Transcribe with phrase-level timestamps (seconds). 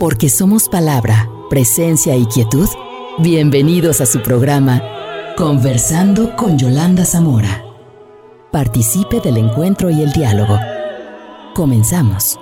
[0.00, 2.70] Porque somos palabra, presencia y quietud.
[3.18, 4.82] Bienvenidos a su programa
[5.36, 7.62] Conversando con Yolanda Zamora.
[8.50, 10.58] Participe del encuentro y el diálogo.
[11.54, 12.40] Comenzamos.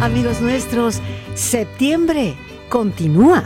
[0.00, 0.98] Amigos nuestros,
[1.34, 2.38] septiembre
[2.70, 3.44] continúa.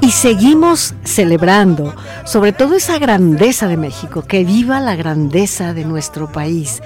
[0.00, 1.92] Y seguimos celebrando,
[2.24, 6.80] sobre todo esa grandeza de México, que viva la grandeza de nuestro país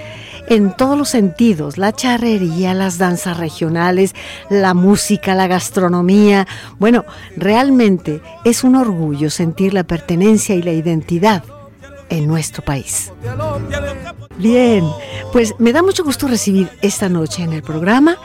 [0.47, 4.13] en todos los sentidos, la charrería, las danzas regionales,
[4.49, 6.47] la música, la gastronomía.
[6.79, 11.43] Bueno, realmente es un orgullo sentir la pertenencia y la identidad
[12.09, 13.11] en nuestro país.
[14.37, 14.85] Bien,
[15.31, 18.17] pues me da mucho gusto recibir esta noche en el programa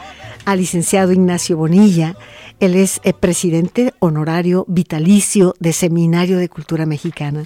[0.45, 2.15] al licenciado Ignacio Bonilla.
[2.59, 7.45] Él es el eh, presidente honorario vitalicio de Seminario de Cultura Mexicana.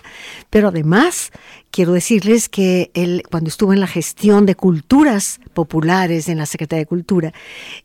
[0.50, 1.32] Pero además,
[1.70, 6.82] quiero decirles que él, cuando estuvo en la gestión de culturas populares en la Secretaría
[6.82, 7.34] de Cultura,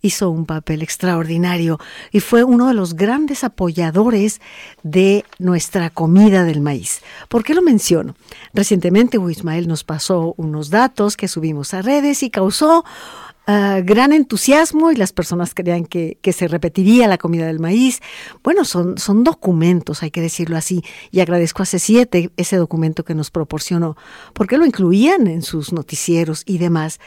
[0.00, 1.78] hizo un papel extraordinario
[2.12, 4.40] y fue uno de los grandes apoyadores
[4.82, 7.02] de nuestra comida del maíz.
[7.28, 8.14] ¿Por qué lo menciono?
[8.54, 12.84] Recientemente Ismael nos pasó unos datos que subimos a redes y causó
[13.50, 18.02] Ah, gran entusiasmo y las personas creían que, se repetiría la comida del maíz.
[18.44, 23.14] Bueno, son, son documentos, hay que decirlo así, y agradezco a C7 ese documento que
[23.14, 23.96] nos proporcionó,
[24.34, 27.00] porque lo incluían en sus noticieros y demás.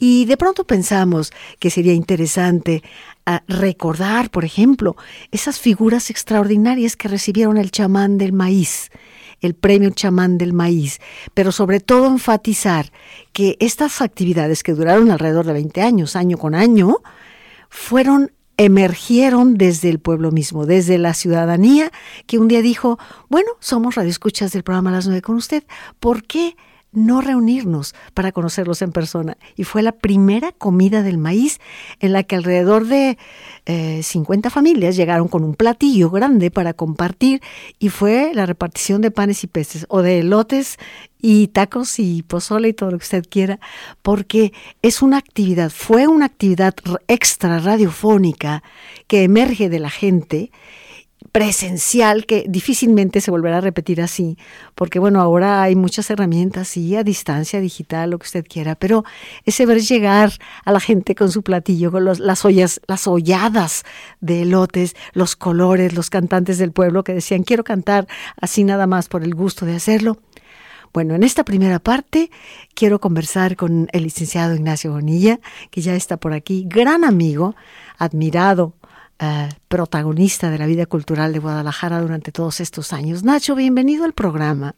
[0.00, 2.82] Y de pronto pensamos que sería interesante
[3.24, 4.96] ah, recordar, por ejemplo,
[5.30, 8.90] esas figuras extraordinarias que recibieron el chamán del maíz
[9.40, 11.00] el premio chamán del maíz,
[11.34, 12.92] pero sobre todo enfatizar
[13.32, 16.96] que estas actividades que duraron alrededor de 20 años, año con año,
[17.68, 21.90] fueron emergieron desde el pueblo mismo, desde la ciudadanía,
[22.26, 25.64] que un día dijo, bueno, somos radioescuchas del programa Las Nueve con usted,
[25.98, 26.56] ¿por qué
[26.94, 29.36] no reunirnos para conocerlos en persona.
[29.56, 31.60] Y fue la primera comida del maíz
[32.00, 33.18] en la que alrededor de
[34.02, 37.40] 50 eh, familias llegaron con un platillo grande para compartir
[37.78, 40.78] y fue la repartición de panes y peces o de elotes
[41.20, 43.58] y tacos y pozole y todo lo que usted quiera,
[44.02, 44.52] porque
[44.82, 46.74] es una actividad, fue una actividad
[47.08, 48.62] extra radiofónica
[49.06, 50.50] que emerge de la gente
[51.34, 54.38] presencial que difícilmente se volverá a repetir así,
[54.76, 59.04] porque bueno, ahora hay muchas herramientas, sí, a distancia, digital, lo que usted quiera, pero
[59.44, 60.30] ese ver llegar
[60.64, 63.82] a la gente con su platillo, con las ollas, las holladas
[64.20, 68.06] de elotes, los colores, los cantantes del pueblo que decían, quiero cantar
[68.40, 70.18] así nada más por el gusto de hacerlo.
[70.92, 72.30] Bueno, en esta primera parte
[72.74, 75.40] quiero conversar con el licenciado Ignacio Bonilla,
[75.72, 77.56] que ya está por aquí, gran amigo,
[77.98, 78.74] admirado
[79.18, 83.22] eh, protagonista de la vida cultural de Guadalajara durante todos estos años.
[83.22, 84.74] Nacho, bienvenido al programa.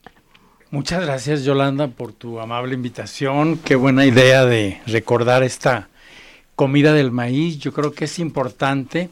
[0.71, 3.59] Muchas gracias Yolanda por tu amable invitación.
[3.59, 5.89] Qué buena idea de recordar esta
[6.57, 7.59] comida del maíz.
[7.59, 9.11] Yo creo que es importante.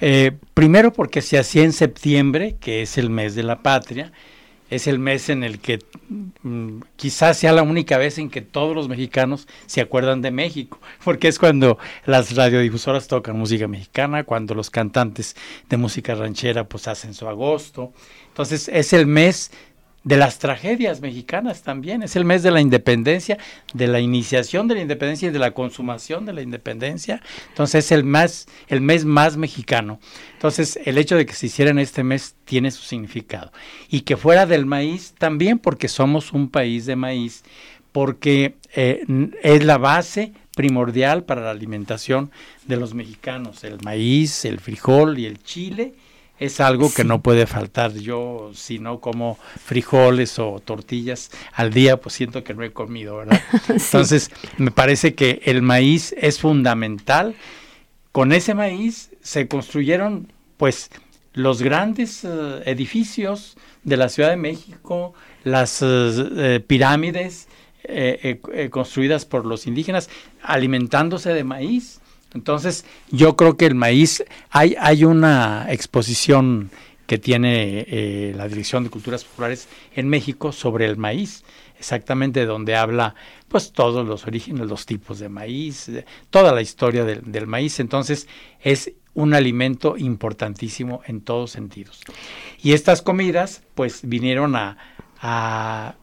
[0.00, 4.12] Eh, primero porque se hacía en septiembre, que es el mes de la patria,
[4.70, 5.78] es el mes en el que
[6.42, 10.78] mm, quizás sea la única vez en que todos los mexicanos se acuerdan de México,
[11.04, 15.36] porque es cuando las radiodifusoras tocan música mexicana, cuando los cantantes
[15.68, 17.92] de música ranchera pues hacen su agosto.
[18.28, 19.50] Entonces es el mes
[20.04, 22.02] de las tragedias mexicanas también.
[22.02, 23.38] Es el mes de la independencia,
[23.72, 27.22] de la iniciación de la independencia y de la consumación de la independencia.
[27.48, 29.98] Entonces es el, más, el mes más mexicano.
[30.34, 33.50] Entonces el hecho de que se hiciera en este mes tiene su significado.
[33.88, 37.42] Y que fuera del maíz también porque somos un país de maíz,
[37.90, 39.04] porque eh,
[39.42, 42.30] es la base primordial para la alimentación
[42.66, 43.64] de los mexicanos.
[43.64, 45.94] El maíz, el frijol y el chile
[46.38, 47.92] es algo que no puede faltar.
[47.94, 53.16] Yo, si no como frijoles o tortillas al día, pues siento que no he comido,
[53.18, 53.40] ¿verdad?
[53.68, 57.34] Entonces, me parece que el maíz es fundamental.
[58.12, 60.90] Con ese maíz se construyeron, pues,
[61.34, 67.48] los grandes eh, edificios de la Ciudad de México, las eh, eh, pirámides
[68.70, 70.08] construidas por los indígenas,
[70.42, 72.00] alimentándose de maíz.
[72.34, 76.70] Entonces, yo creo que el maíz, hay, hay una exposición
[77.06, 81.44] que tiene eh, la Dirección de Culturas Populares en México sobre el maíz,
[81.78, 83.14] exactamente donde habla
[83.48, 85.90] pues todos los orígenes, los tipos de maíz,
[86.30, 87.78] toda la historia del, maíz.
[87.78, 88.26] Entonces,
[88.60, 92.00] es un alimento importantísimo en todos sentidos.
[92.62, 94.76] Y estas comidas pues vinieron a,
[95.20, 95.94] a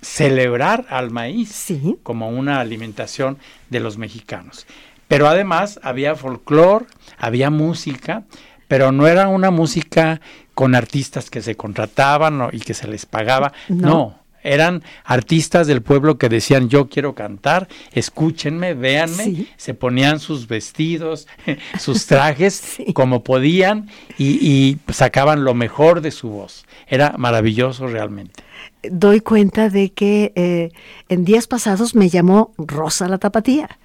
[0.00, 1.68] celebrar al maíz
[2.02, 3.38] como una alimentación
[3.70, 4.66] de los mexicanos.
[5.08, 6.86] Pero además había folclore,
[7.18, 8.24] había música,
[8.68, 10.20] pero no era una música
[10.54, 13.52] con artistas que se contrataban y que se les pagaba.
[13.68, 20.46] No, eran artistas del pueblo que decían yo quiero cantar, escúchenme, véanme, se ponían sus
[20.46, 21.26] vestidos,
[21.78, 26.64] sus trajes como podían y, sacaban lo mejor de su voz.
[26.86, 28.42] Era maravilloso realmente
[28.88, 30.70] doy cuenta de que eh,
[31.08, 33.80] en días pasados me llamó Rosa la Tapatía.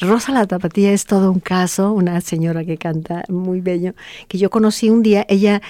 [0.00, 3.94] Rosa la Tapatía es todo un caso, una señora que canta muy bello,
[4.26, 5.62] que yo conocí un día, ella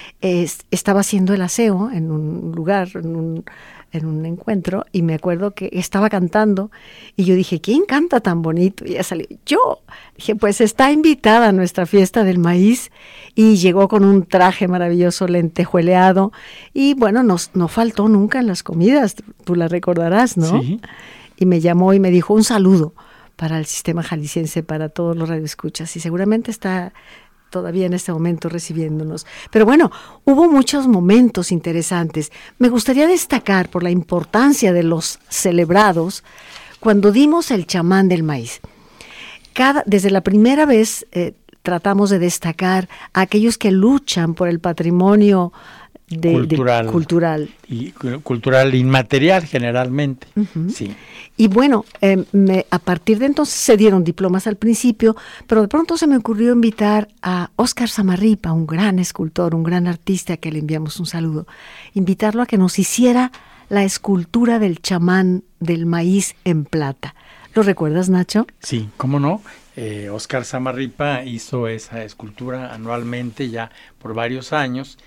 [0.71, 3.45] estaba haciendo el aseo en un lugar, en un,
[3.91, 6.71] en un, encuentro, y me acuerdo que estaba cantando,
[7.15, 8.85] y yo dije, ¿quién canta tan bonito?
[8.85, 9.79] Y ella salió, yo.
[10.15, 12.91] Dije, pues está invitada a nuestra fiesta del maíz,
[13.35, 16.31] y llegó con un traje maravilloso, lentejueleado,
[16.73, 20.61] y bueno, nos, no faltó nunca en las comidas, tú la recordarás, ¿no?
[20.61, 20.79] Sí.
[21.37, 22.93] Y me llamó y me dijo, un saludo
[23.35, 26.93] para el sistema jalisciense, para todos los radioescuchas y seguramente está
[27.49, 29.27] todavía en este momento recibiéndonos.
[29.51, 29.91] Pero bueno,
[30.25, 32.31] hubo muchos momentos interesantes.
[32.57, 36.23] Me gustaría destacar por la importancia de los celebrados
[36.79, 38.59] cuando dimos el chamán del maíz.
[39.53, 44.59] Cada, desde la primera vez eh, tratamos de destacar a aquellos que luchan por el
[44.59, 45.53] patrimonio
[46.21, 47.49] cultural, cultural.
[47.67, 50.27] Y cultural inmaterial generalmente.
[50.73, 50.95] sí.
[51.35, 52.25] Y bueno, em,
[52.69, 55.15] a partir de entonces se dieron diplomas al principio,
[55.47, 59.87] pero de pronto se me ocurrió invitar a Óscar Samarripa, un gran escultor, un gran
[59.87, 61.47] artista que le enviamos un saludo,
[61.95, 63.31] invitarlo a que nos hiciera
[63.69, 67.15] la escultura del chamán del maíz en plata.
[67.55, 68.45] ¿Lo recuerdas, Nacho?
[68.59, 69.41] Sí, cómo no.
[69.75, 74.99] Eh, Óscar Samarripa hizo esa escultura anualmente ya por varios años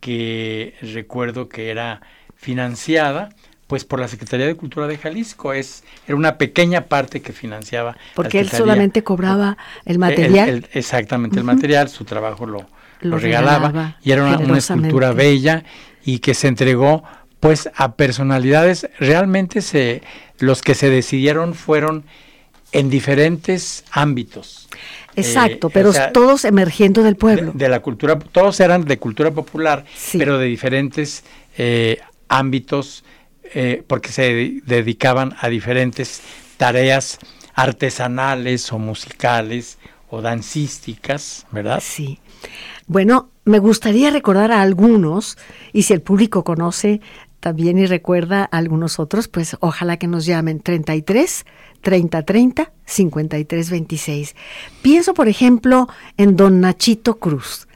[0.00, 2.00] que recuerdo que era
[2.36, 3.30] financiada
[3.70, 5.52] pues por la Secretaría de Cultura de Jalisco.
[5.52, 7.96] Es, era una pequeña parte que financiaba.
[8.16, 10.66] Porque él solamente cobraba el material.
[10.72, 12.66] exactamente, el material, su trabajo lo,
[13.00, 15.62] regalaba, y era una, escultura bella
[16.04, 17.04] y que se entregó
[17.38, 18.90] pues a personalidades.
[18.98, 20.02] Realmente se,
[20.40, 22.04] los que se decidieron fueron
[22.72, 24.68] en diferentes ámbitos.
[25.16, 27.52] Exacto, eh, pero todos emergiendo del pueblo.
[27.54, 31.24] De, la cultura, todos eran de cultura popular, pero de diferentes
[31.58, 33.04] eh, ámbitos,
[33.54, 36.22] eh, porque se dedicaban a diferentes
[36.56, 37.18] tareas
[37.54, 39.78] artesanales o musicales
[40.08, 41.80] o dancísticas, ¿verdad?
[41.82, 42.20] Sí.
[42.86, 45.38] Bueno, me gustaría recordar a algunos,
[45.72, 47.00] y si el público conoce
[47.40, 51.46] también y recuerda a algunos otros, pues ojalá que nos llamen 33
[51.80, 54.34] 3030 5326.
[54.82, 57.68] Pienso, por ejemplo, en don Nachito Cruz.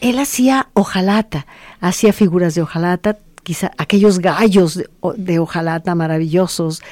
[0.00, 1.46] Él hacía hojalata,
[1.80, 4.82] hacía figuras de hojalata, quizá aquellos gallos
[5.16, 6.82] de, hojalata maravillosos,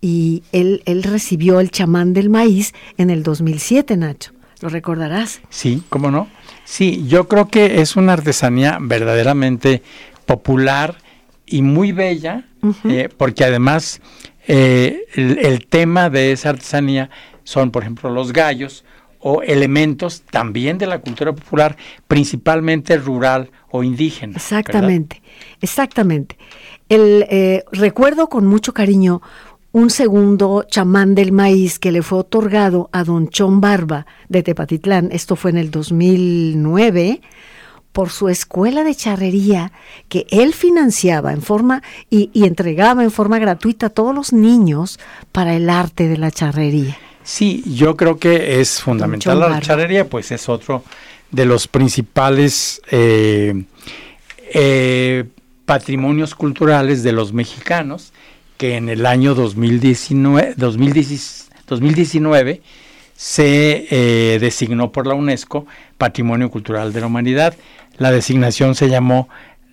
[0.00, 4.32] y él, él recibió el chamán del maíz en el 2007, Nacho.
[4.62, 5.40] ¿Lo recordarás?
[5.50, 6.28] Sí, ¿cómo no?
[6.64, 9.82] Sí, yo creo que es una artesanía verdaderamente
[10.24, 10.96] popular
[11.44, 12.44] y muy bella,
[12.84, 14.00] eh, porque además
[14.46, 17.10] eh, el, tema de esa artesanía
[17.44, 18.84] son, por ejemplo, los gallos
[19.18, 21.76] o elementos también de la cultura popular,
[22.06, 24.36] principalmente rural o indígena.
[24.36, 25.22] Exactamente,
[25.60, 26.38] exactamente.
[26.88, 29.22] El, eh, recuerdo con mucho cariño
[29.72, 35.10] un segundo chamán del maíz que le fue otorgado a don Chon Barba de Tepatitlán,
[35.12, 37.20] esto fue en el 2009,
[37.96, 39.72] por su escuela de charrería
[40.10, 45.00] que él financiaba en forma y, entregaba en forma gratuita a todos los niños
[45.32, 46.98] para el arte de la charrería.
[47.24, 50.84] Sí, yo creo que es fundamental la charrería, pues es otro
[51.30, 53.64] de los principales eh,
[54.52, 55.24] eh,
[55.64, 58.12] patrimonios culturales de los mexicanos
[58.58, 62.60] que en el año 2019, 2019
[63.16, 65.66] se eh, designó por la UNESCO
[65.98, 67.54] Patrimonio Cultural de la Humanidad.
[67.96, 69.28] La designación se llamó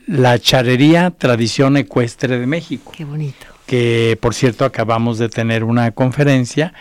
[0.08, 2.92] la Charrería Tradición Ecuestre de México.
[2.96, 3.46] Qué bonito.
[3.66, 6.74] Que por cierto acabamos de tener una conferencia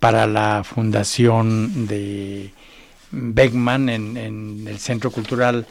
[0.00, 2.50] para la fundación de
[3.10, 5.66] Beckman en, el Centro Cultural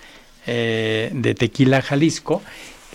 [0.46, 2.42] eh, de Tequila, Jalisco.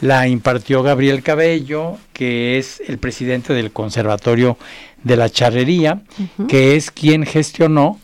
[0.00, 4.58] La impartió Gabriel Cabello, que es el presidente del Conservatorio
[5.04, 6.02] de la Charrería,
[6.49, 8.00] que es quien gestionó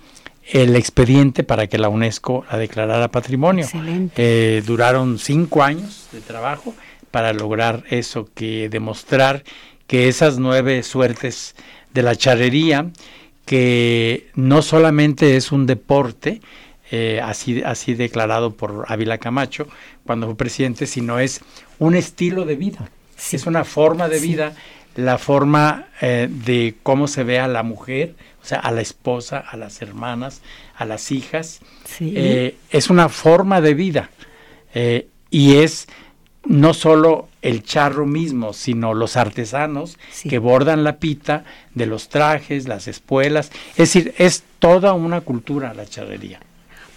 [0.51, 3.67] el expediente para que la UNESCO la declarara patrimonio.
[4.17, 6.75] Eh, duraron cinco años de trabajo
[7.11, 9.45] para lograr eso, que demostrar
[9.87, 11.55] que esas nueve suertes
[11.93, 12.91] de la charrería,
[13.45, 16.41] que no solamente es un deporte,
[16.91, 19.69] eh, así, así declarado por Ávila Camacho
[20.05, 21.41] cuando fue presidente, sino es
[21.79, 22.91] un estilo de vida,
[23.33, 24.55] es una forma de vida,
[24.99, 29.39] la forma eh, de cómo se ve a la mujer, o sea, a la esposa,
[29.39, 30.43] a las hermanas,
[30.77, 31.61] a las hijas.
[32.01, 34.11] Eh, es una forma de vida
[34.75, 35.87] eh, y es
[36.45, 42.67] no solo el charro mismo, sino los artesanos que bordan la pita de los trajes,
[42.67, 43.53] las espuelas.
[43.73, 46.41] Es decir, es toda una cultura la charrería.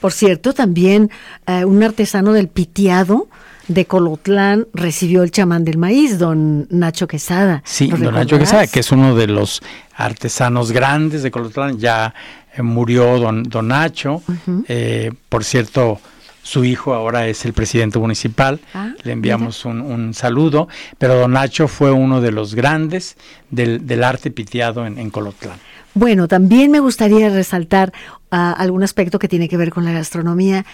[0.01, 1.11] Por cierto, también
[1.45, 3.27] eh, un artesano del pitiado
[3.67, 7.61] de Colotlán recibió el chamán del maíz, don Nacho Quesada.
[7.63, 9.61] Sí, don Nacho Quesada, que es uno de los
[9.95, 11.77] artesanos grandes de Colotlán.
[11.77, 12.13] Ya
[12.53, 14.23] eh, murió don, don Nacho.
[14.67, 16.01] Eh, por cierto,
[16.41, 18.59] su hijo ahora es el presidente municipal.
[18.73, 20.67] Ah, Le enviamos un, saludo.
[20.97, 23.17] Pero don Nacho fue uno de los grandes
[23.51, 25.59] del, arte pitiado en, en Colotlán.
[25.93, 27.91] Bueno, también me gustaría resaltar
[28.31, 30.65] ah, algún aspecto que tiene que ver con la gastronomía.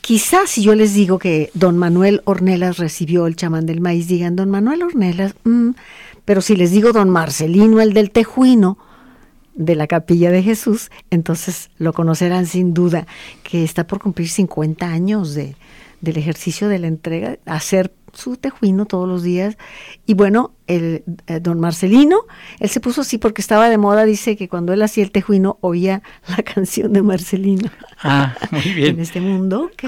[0.00, 4.36] Quizás si yo les digo que don Manuel Ornelas recibió el chamán del maíz, digan
[4.36, 5.70] don Manuel Ornelas, mm",
[6.24, 8.78] pero si les digo don Marcelino, el del tejuino,
[9.54, 13.06] de la capilla de Jesús, entonces lo conocerán sin duda,
[13.42, 15.56] que está por cumplir 50 años de,
[16.00, 19.56] del ejercicio de la entrega, hacer su tejuino todos los días.
[20.06, 22.22] Y bueno, el eh, don Marcelino,
[22.58, 25.58] él se puso así porque estaba de moda, dice que cuando él hacía el tejuino
[25.60, 27.70] oía la canción de Marcelino.
[28.02, 28.96] Ah, muy bien.
[28.96, 29.86] en este mundo que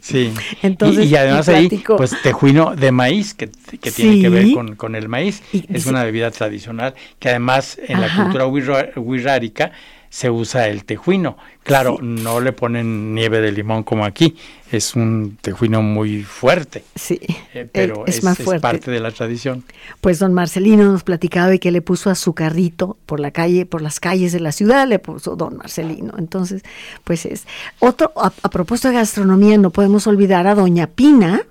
[0.00, 0.32] Sí.
[0.62, 5.08] Entonces, y, además ahí, pues tejuino de maíz, que, que tiene que ver con, el
[5.08, 5.42] maíz.
[5.52, 9.72] es una bebida tradicional que además en la cultura wixárika
[10.10, 11.36] se usa el tejuino.
[11.62, 14.36] Claro, no le ponen nieve de limón como aquí,
[14.72, 16.82] es un tejuino muy fuerte.
[16.94, 17.20] Sí,
[17.52, 18.62] eh, pero es, más fuerte.
[18.62, 19.64] parte de la tradición.
[20.00, 23.66] Pues don Marcelino nos platicaba y que le puso a su carrito por la calle,
[23.66, 26.14] por las calles de la ciudad, le puso don Marcelino.
[26.18, 26.62] Entonces,
[27.04, 27.46] pues es.
[27.78, 31.42] Otro, a, propósito de gastronomía, no podemos olvidar a doña Pina,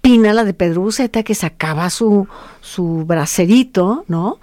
[0.00, 2.26] Pina, la de Pedro Buceta, que sacaba su,
[2.62, 4.40] su bracerito, ¿no?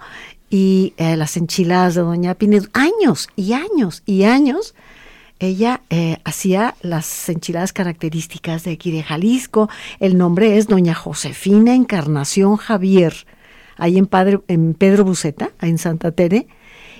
[0.50, 4.74] Y eh, las enchiladas de Doña Pinedo, años y años y años,
[5.40, 9.68] ella eh, hacía las enchiladas características de aquí de Jalisco.
[10.00, 13.14] El nombre es Doña Josefina Encarnación Javier,
[13.76, 16.48] ahí en, Padre, en Pedro Buceta, en Santa Tere,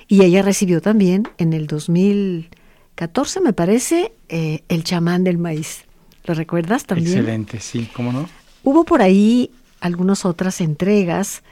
[0.06, 5.84] y ella recibió también en el 2014, me parece, eh, el chamán del maíz.
[6.24, 7.18] ¿Lo recuerdas también?
[7.18, 8.28] Excelente, sí, ¿cómo no?
[8.62, 9.50] Hubo por ahí
[9.80, 11.42] algunas otras entregas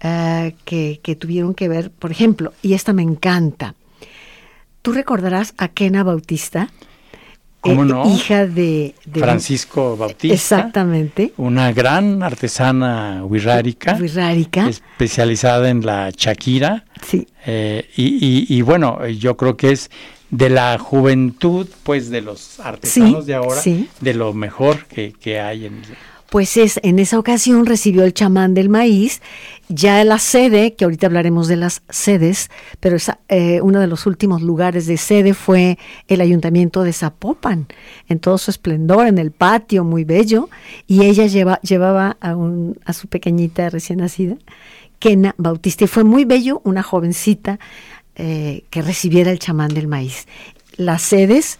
[0.00, 3.74] eh, que, tuvieron que ver, por ejemplo, y esta me encanta.
[4.82, 6.68] Tú recordarás a Kena Bautista,
[7.60, 8.08] ¿Cómo eh, no?
[8.08, 10.34] hija de, Francisco Bautista.
[10.34, 11.32] Exactamente.
[11.38, 13.98] Una gran artesana wixárika.
[14.68, 16.84] Especializada en la Shakira.
[17.02, 17.26] Sí.
[17.46, 19.90] Eh, y, bueno, yo creo que es
[20.30, 23.62] de la juventud, pues de los artesanos de ahora,
[24.00, 25.82] de lo mejor que, que hay en
[26.30, 29.22] pues es, en esa ocasión recibió el chamán del maíz,
[29.68, 34.06] ya la sede, que ahorita hablaremos de las sedes, pero esa, eh, uno de los
[34.06, 35.78] últimos lugares de sede fue
[36.08, 37.66] el ayuntamiento de Zapopan,
[38.08, 40.48] en todo su esplendor, en el patio, muy bello,
[40.86, 44.36] y ella lleva, llevaba a, un, a su pequeñita recién nacida,
[44.98, 47.58] Kena Bautista, y fue muy bello una jovencita
[48.16, 50.26] eh, que recibiera el chamán del maíz.
[50.76, 51.58] Las sedes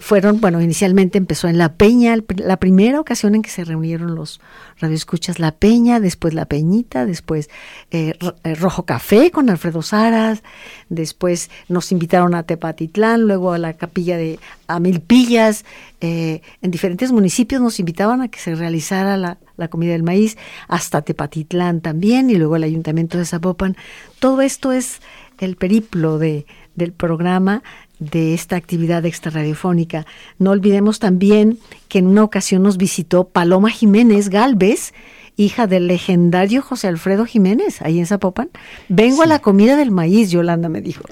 [0.00, 4.40] fueron, bueno, inicialmente empezó en La Peña, la primera ocasión en que se reunieron los
[4.80, 7.48] radioescuchas La Peña, después La Peñita, después
[7.92, 10.42] eh, eh, Rojo Café con Alfredo Saras,
[10.88, 15.64] después nos invitaron a Tepatitlán, luego a la capilla de Amilpillas,
[16.00, 20.36] eh, en diferentes municipios nos invitaban a que se realizara la, la comida del maíz,
[20.66, 23.76] hasta Tepatitlán también, y luego el ayuntamiento de Zapopan.
[24.18, 25.00] Todo esto es
[25.38, 27.62] el periplo de, del programa
[28.00, 30.06] de esta actividad extraradiofónica.
[30.38, 34.92] No olvidemos también que en una ocasión nos visitó Paloma Jiménez Galvez,
[35.36, 38.50] hija del legendario José Alfredo Jiménez, ahí en Zapopan.
[38.88, 41.04] Vengo a la comida del maíz, Yolanda me dijo.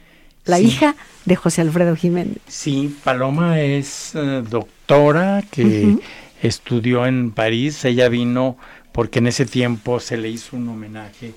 [0.45, 2.38] La hija de José Alfredo Jiménez.
[2.47, 5.99] Sí, Paloma es eh, doctora que
[6.42, 7.85] estudió en París.
[7.85, 8.57] Ella vino
[8.92, 11.35] porque en ese tiempo se le hizo un homenaje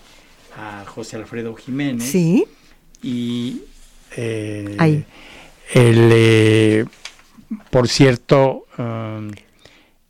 [0.57, 2.09] a José Alfredo Jiménez.
[2.09, 2.45] Sí.
[3.03, 3.63] Y
[4.15, 5.05] eh, Ahí.
[5.73, 6.85] El, eh,
[7.69, 9.31] por cierto, um,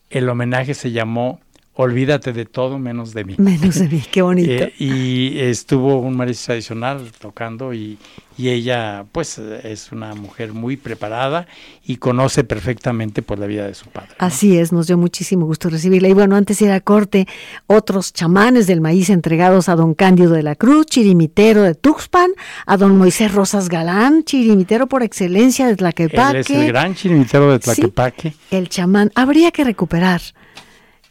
[0.10, 1.40] el homenaje se llamó
[1.74, 3.36] Olvídate de todo menos de mí.
[3.38, 4.52] Menos de mí, qué bonito.
[4.52, 7.98] Eh, y estuvo un maestro tradicional tocando y,
[8.38, 11.48] y, ella pues es una mujer muy preparada
[11.86, 14.10] y conoce perfectamente por la vida de su padre.
[14.18, 16.10] Así es, nos dio muchísimo gusto recibirla.
[16.10, 17.26] Y bueno, antes era corte,
[17.68, 22.32] otros chamanes del maíz entregados a don Cándido de la Cruz, chirimitero de Tuxpan,
[22.66, 26.38] a don Moisés Rosas Galán, chirimitero por excelencia de Tlaquepaque.
[26.40, 28.34] Él es el gran chirimitero de Tlaquepaque.
[28.52, 30.22] el chamán, habría que recuperar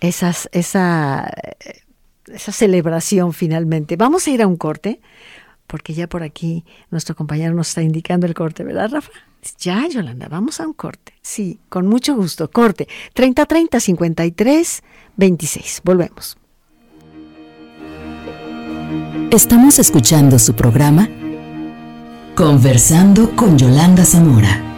[0.00, 1.30] esas, esa,
[2.26, 3.96] esa celebración finalmente.
[3.96, 5.00] Vamos a ir a un corte,
[5.66, 9.12] porque ya por aquí nuestro compañero nos está indicando el corte, ¿verdad, Rafa?
[9.58, 11.14] Ya, Yolanda, vamos a un corte.
[11.22, 12.50] Sí, con mucho gusto.
[12.50, 12.88] Corte.
[13.14, 14.82] 30 30 53
[15.16, 15.80] 26.
[15.84, 16.36] Volvemos.
[19.30, 21.08] Estamos escuchando su programa
[22.34, 24.69] Conversando con Yolanda Zamora.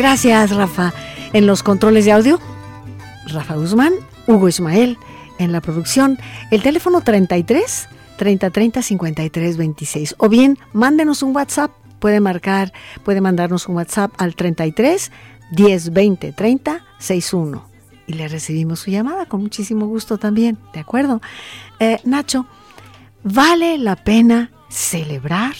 [0.00, 0.94] Gracias, Rafa.
[1.34, 2.40] En los controles de audio,
[3.26, 3.92] Rafa Guzmán,
[4.26, 4.96] Hugo Ismael.
[5.38, 6.18] En la producción,
[6.50, 10.14] el teléfono 33 30 30 53 26.
[10.16, 11.72] O bien, mándenos un WhatsApp.
[11.98, 12.72] Puede marcar,
[13.04, 15.12] puede mandarnos un WhatsApp al 33
[15.50, 17.62] 10 20 30 61.
[18.06, 20.56] Y le recibimos su llamada con muchísimo gusto también.
[20.72, 21.20] ¿De acuerdo?
[21.78, 22.46] Eh, Nacho,
[23.22, 25.52] ¿vale la pena celebrar?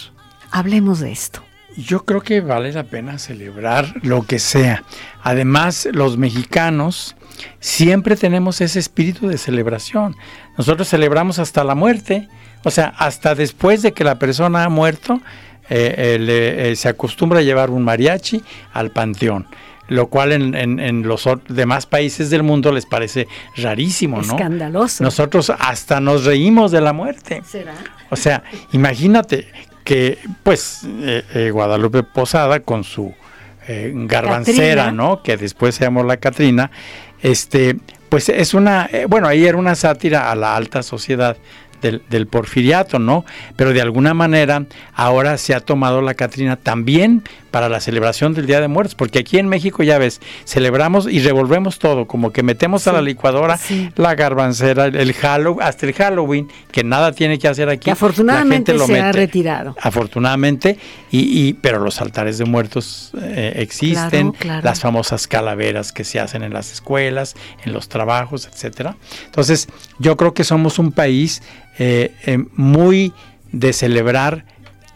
[0.50, 1.42] Hablemos de esto.
[1.84, 4.84] Yo creo que vale la pena celebrar lo que sea.
[5.22, 7.16] Además, los mexicanos
[7.58, 10.16] siempre tenemos ese espíritu de celebración.
[10.58, 12.28] Nosotros celebramos hasta la muerte,
[12.64, 15.20] o sea, hasta después de que la persona ha muerto,
[15.70, 19.46] eh, eh, se acostumbra a llevar un mariachi al panteón
[19.88, 24.34] lo cual en, los demás países del mundo les parece rarísimo, ¿no?
[24.34, 25.02] Escandaloso.
[25.02, 27.42] Nosotros hasta nos reímos de la muerte.
[27.44, 27.74] ¿Será?
[28.08, 29.48] O sea, imagínate
[29.90, 33.12] que, pues, eh, eh, Guadalupe Posada con su
[33.66, 35.20] eh, garbancera, ¿no?
[35.20, 36.70] Que después se llamó la Catrina,
[37.22, 37.76] este,
[38.08, 41.36] pues es una, bueno, ahí era una sátira a la alta sociedad
[41.80, 43.24] del, porfiriato, ¿no?
[43.56, 48.46] Pero de alguna manera ahora se ha tomado la Catrina también para la celebración del
[48.46, 52.42] Día de Muertos, porque aquí en México ya ves, celebramos y revolvemos todo, como que
[52.42, 53.58] metemos a la licuadora
[53.96, 57.90] la garbancera, el Halloween, hasta el Halloween, que nada tiene que hacer aquí.
[57.90, 59.76] afortunadamente se ha retirado.
[59.80, 60.78] Afortunadamente,
[61.10, 66.52] y, pero los altares de muertos eh, existen, las famosas calaveras que se hacen en
[66.52, 68.96] las escuelas, en los trabajos, etcétera.
[69.26, 71.42] Entonces, yo creo que somos un país
[71.78, 73.12] eh, eh, muy
[73.52, 74.44] de celebrar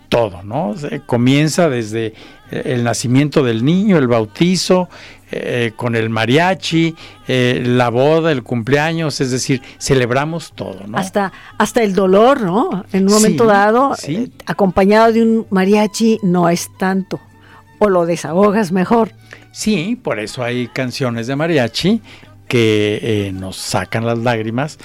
[0.08, 0.74] todo, ¿no?
[1.06, 2.14] comienza desde
[2.50, 4.88] el nacimiento del niño, el bautizo,
[5.30, 6.94] eh, con el mariachi,
[7.26, 10.98] la boda, el cumpleaños, es decir, celebramos todo, ¿no?
[10.98, 12.84] Hasta, hasta el dolor, ¿no?
[12.92, 13.96] En un momento dado,
[14.46, 17.20] acompañado de un mariachi, no es tanto,
[17.78, 19.12] o lo desahogas mejor.
[19.50, 22.00] Sí, por eso hay canciones de mariachi
[22.46, 24.78] que nos sacan las lágrimas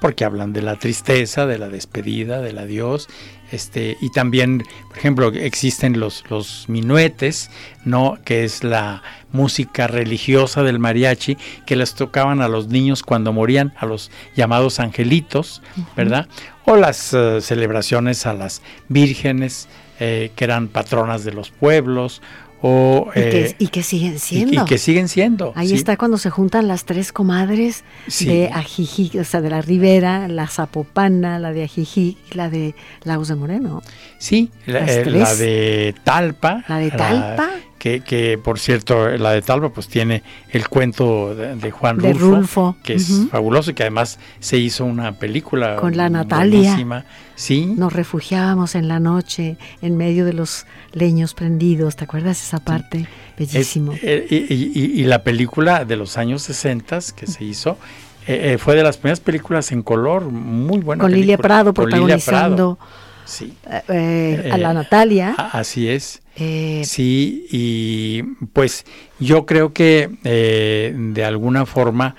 [0.00, 3.08] porque hablan de la tristeza, de la despedida, del adiós,
[3.52, 7.50] este, y también, por ejemplo, existen los, los minuetes,
[7.84, 8.18] ¿no?
[8.24, 13.72] que es la música religiosa del mariachi, que les tocaban a los niños cuando morían,
[13.76, 15.62] a los llamados angelitos,
[15.96, 16.26] ¿verdad?
[16.64, 19.68] O las eh, celebraciones a las vírgenes,
[20.00, 22.22] eh, que eran patronas de los pueblos,
[23.14, 24.62] eh, y, que, siguen siendo.
[24.62, 25.52] Y, que siguen siendo.
[25.54, 27.84] Ahí está cuando se juntan las tres comadres
[28.20, 33.28] de Ajijic, o sea, de la Ribera, la Zapopana, la de Ajijic, la de Lagos
[33.28, 33.82] de Moreno.
[34.18, 36.64] Sí, la, eh, de Talpa.
[36.68, 37.50] La de Talpa
[37.84, 43.26] que, por cierto, la de Talba pues tiene el cuento de, Juan Rulfo, que es
[43.30, 45.76] fabuloso y que además se hizo una película.
[45.76, 47.04] Con la Natalia.
[47.34, 47.66] Sí.
[47.66, 53.06] Nos refugiábamos en la noche en medio de los leños prendidos, ¿te acuerdas esa parte?
[53.36, 53.92] Bellísimo.
[54.00, 57.76] Eh, y, la película de los años 60 que se hizo
[58.26, 61.02] eh, eh, fue de las primeras películas en color, muy buena.
[61.02, 62.78] Con Lilia Prado protagonizando.
[63.26, 63.54] Sí.
[63.66, 65.34] a la Natalia.
[65.52, 66.22] Así es.
[66.36, 68.84] Eh, sí, y pues
[69.20, 72.16] yo creo que eh, de alguna forma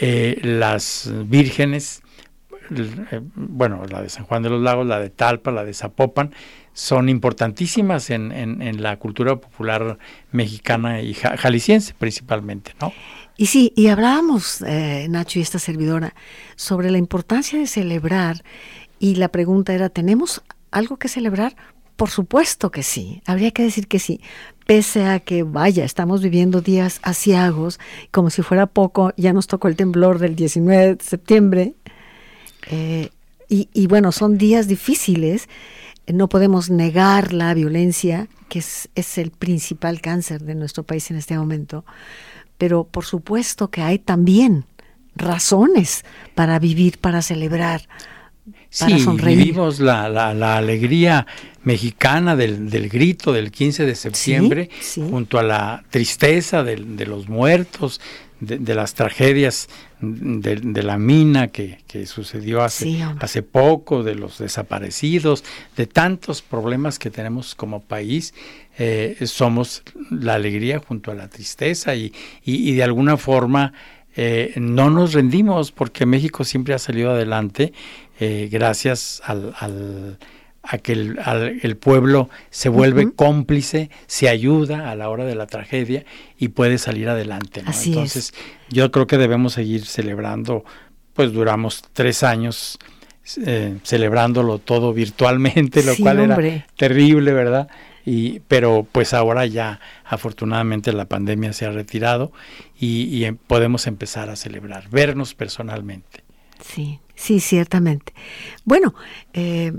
[0.00, 2.02] eh, las vírgenes,
[3.36, 6.34] bueno, la de San Juan de los Lagos, la de Talpa, la de Zapopan,
[6.72, 9.98] son importantísimas en, en, la cultura popular
[10.30, 12.92] mexicana y jalisciense principalmente, ¿no?
[13.38, 14.62] Y sí, y hablábamos,
[15.08, 16.14] Nacho y esta servidora,
[16.56, 18.44] sobre la importancia de celebrar
[18.98, 21.56] y la pregunta era, ¿tenemos algo que celebrar?
[21.96, 24.20] Por supuesto que sí, habría que decir que sí,
[24.66, 27.80] pese a que, vaya, estamos viviendo días asiagos,
[28.10, 31.74] como si fuera poco, ya nos tocó el temblor del 19 de septiembre,
[32.68, 33.10] eh,
[33.48, 35.48] y, bueno, son días difíciles,
[36.08, 41.16] no podemos negar la violencia, que es, es el principal cáncer de nuestro país en
[41.16, 41.84] este momento,
[42.58, 44.64] pero por supuesto que hay también
[45.14, 46.04] razones
[46.34, 47.82] para vivir, para celebrar,
[48.70, 51.26] sí, vivimos la, la, alegría
[51.62, 58.00] mexicana del, del, grito del 15 de septiembre, junto a la tristeza de, los muertos,
[58.40, 59.68] de, las tragedias
[60.00, 65.44] de, la mina que, sucedió hace, hace poco, de los desaparecidos,
[65.76, 68.34] de tantos problemas que tenemos como país.
[68.78, 72.12] Eh, somos la alegría junto a la tristeza y,
[72.44, 73.72] y, y de alguna forma
[74.18, 77.74] eh, no nos rendimos porque México siempre ha salido adelante
[78.18, 80.18] eh, gracias al, al,
[80.62, 86.04] a que el, pueblo se vuelve cómplice, se ayuda a la hora de la tragedia
[86.38, 87.62] y puede salir adelante.
[87.66, 88.34] Entonces,
[88.68, 90.64] yo creo que debemos seguir celebrando,
[91.14, 92.78] pues duramos tres años
[93.44, 97.68] eh, celebrándolo todo virtualmente, lo cual era terrible, ¿verdad?
[98.04, 102.30] Y, pero pues ahora ya afortunadamente la pandemia se ha retirado
[102.78, 106.22] y, em, podemos empezar a celebrar, vernos personalmente.
[106.60, 108.14] Sí, sí, ciertamente.
[108.64, 108.94] Bueno,
[109.32, 109.72] eh,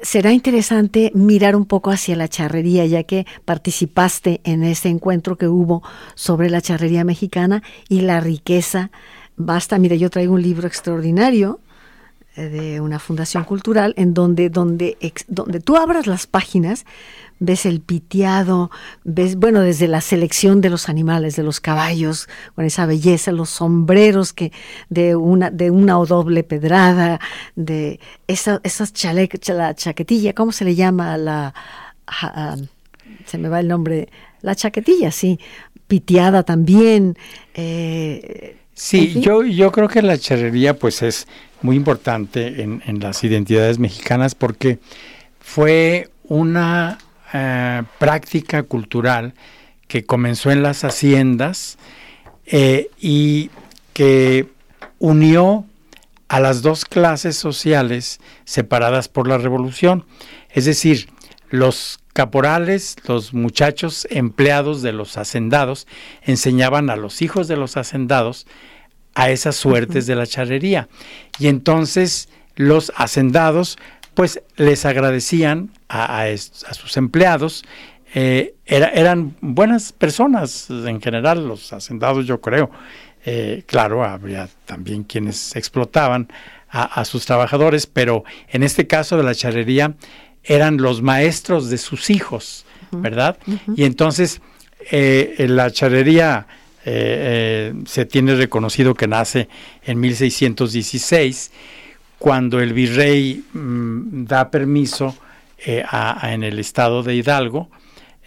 [0.00, 5.48] será interesante mirar un poco hacia la charrería, ya que participaste en ese encuentro que
[5.48, 5.82] hubo
[6.14, 8.90] sobre la charrería mexicana y la riqueza.
[9.36, 11.60] Basta, mire, yo traigo un libro extraordinario
[12.48, 14.96] de una fundación cultural en donde, donde,
[15.26, 16.84] donde tú abras las páginas,
[17.40, 18.70] ves el piteado,
[19.04, 23.50] ves, bueno, desde la selección de los animales, de los caballos, con esa belleza, los
[23.50, 24.52] sombreros que
[24.88, 27.20] de una, de una o doble pedrada,
[27.54, 31.16] de esa, esas chalecas, la chaquetilla, ¿cómo se le llama?
[31.16, 31.54] La,
[33.24, 34.08] se me va el nombre,
[34.42, 35.38] la chaquetilla, sí,
[35.86, 37.16] piteada también.
[37.54, 41.26] Eh, sí, yo, yo creo que la charrería pues es
[41.62, 44.78] muy importante en, en las identidades mexicanas porque
[45.40, 46.98] fue una
[47.32, 49.34] eh, práctica cultural
[49.86, 51.78] que comenzó en las haciendas
[52.46, 53.50] eh, y
[53.92, 54.46] que
[54.98, 55.66] unió
[56.28, 60.04] a las dos clases sociales separadas por la revolución,
[60.50, 61.08] es decir,
[61.50, 65.86] los caporales, los muchachos empleados de los hacendados,
[66.22, 68.44] enseñaban a los hijos de los hacendados
[69.14, 70.88] a esas suertes de la charrería.
[71.38, 73.78] Y entonces los hacendados
[74.14, 76.26] pues les agradecían a,
[76.72, 77.64] sus empleados.
[78.12, 82.68] Eh, eran buenas personas en general, los hacendados yo creo.
[83.24, 86.26] Eh, claro, habría también quienes explotaban
[86.68, 89.94] a, sus trabajadores, pero en este caso de la charrería
[90.44, 93.38] eran los maestros de sus hijos, ¿verdad?
[93.76, 94.40] Y entonces
[94.90, 96.46] eh, la charrería
[96.84, 99.48] se tiene reconocido que nace
[99.84, 101.50] en 1616
[102.18, 105.14] cuando el virrey mm, da permiso
[105.64, 105.84] eh,
[106.22, 107.70] en el estado de Hidalgo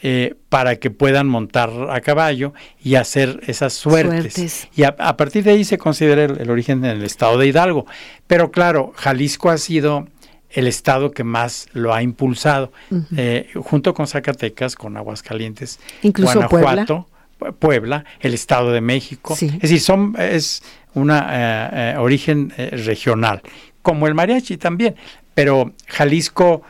[0.02, 4.68] eh, para que puedan montar a caballo y hacer esas suertes.
[4.76, 7.86] Y a, partir de ahí se considera el, origen en el estado de Hidalgo.
[8.26, 10.08] Pero claro, Jalisco ha sido
[10.54, 12.72] el estado que más lo ha impulsado,
[13.16, 17.08] eh, junto con Zacatecas, con Aguascalientes, Incluso Guanajuato.
[17.58, 18.06] Puebla.
[18.20, 19.34] el Estado de México.
[19.34, 20.62] Es decir, son, es
[20.94, 23.42] un origen regional
[23.82, 24.96] como el mariachi también.
[25.34, 26.62] Pero Jalisco,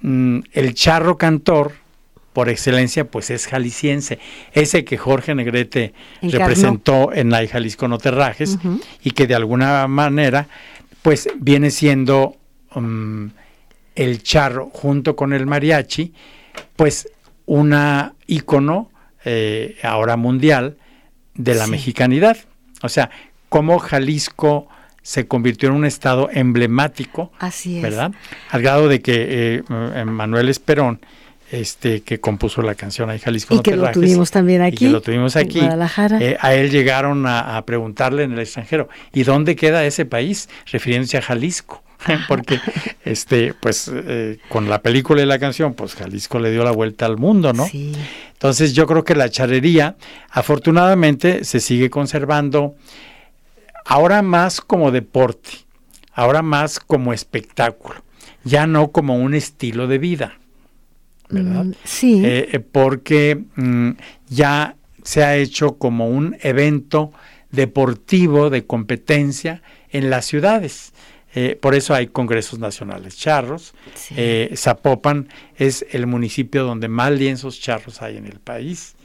[0.00, 1.72] mm, el charro cantor,
[2.32, 4.20] por excelencia, pues es jalisciense.
[4.52, 8.58] Ese que Jorge Negrete representó en la Jalisco No Terrajes
[9.02, 10.46] y que de alguna manera,
[11.02, 12.36] pues viene siendo
[12.74, 13.26] mm,
[13.94, 16.12] el charro junto con el mariachi,
[16.76, 17.08] pues
[17.46, 18.90] una ícono
[19.24, 20.76] eh, ahora mundial
[21.34, 22.36] de la mexicanidad.
[22.82, 23.10] O sea,
[23.48, 24.68] cómo Jalisco
[25.02, 28.12] se convirtió en un estado emblemático, Así ¿verdad?
[28.50, 31.00] Al grado de que eh, Manuel Esperón,
[31.50, 34.92] este, que compuso la canción Ahí Jalisco y que lo tuvimos también aquí, y que
[34.92, 35.60] lo tuvimos aquí,
[36.20, 40.48] eh, a él llegaron a, preguntarle en el extranjero, ¿y dónde queda ese país?
[40.70, 41.82] Refiriéndose a Jalisco,
[42.28, 42.60] porque
[43.04, 47.06] este, pues eh, con la película y la canción, pues Jalisco le dio la vuelta
[47.06, 47.66] al mundo, ¿no?
[47.66, 47.92] Sí.
[48.32, 49.96] Entonces yo creo que la charrería,
[50.30, 52.76] afortunadamente, se sigue conservando
[53.84, 55.50] ahora más como deporte,
[56.12, 58.02] ahora más como espectáculo,
[58.44, 60.38] ya no como un estilo de vida,
[61.28, 61.64] ¿verdad?
[61.64, 62.22] Mm, sí.
[62.24, 63.90] Eh, eh, porque mm,
[64.28, 67.12] ya se ha hecho como un evento
[67.50, 70.92] deportivo de competencia en las ciudades.
[71.34, 73.74] Eh, por eso hay congresos nacionales charros.
[74.54, 78.96] Zapopan es el municipio donde más lienzos charros hay en el país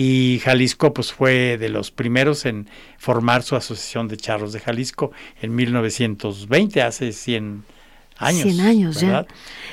[0.00, 5.10] y Jalisco pues fue de los primeros en formar su asociación de charros de Jalisco
[5.42, 7.64] en 1920, hace 100
[8.18, 8.42] años.
[8.42, 9.26] 100 años ya.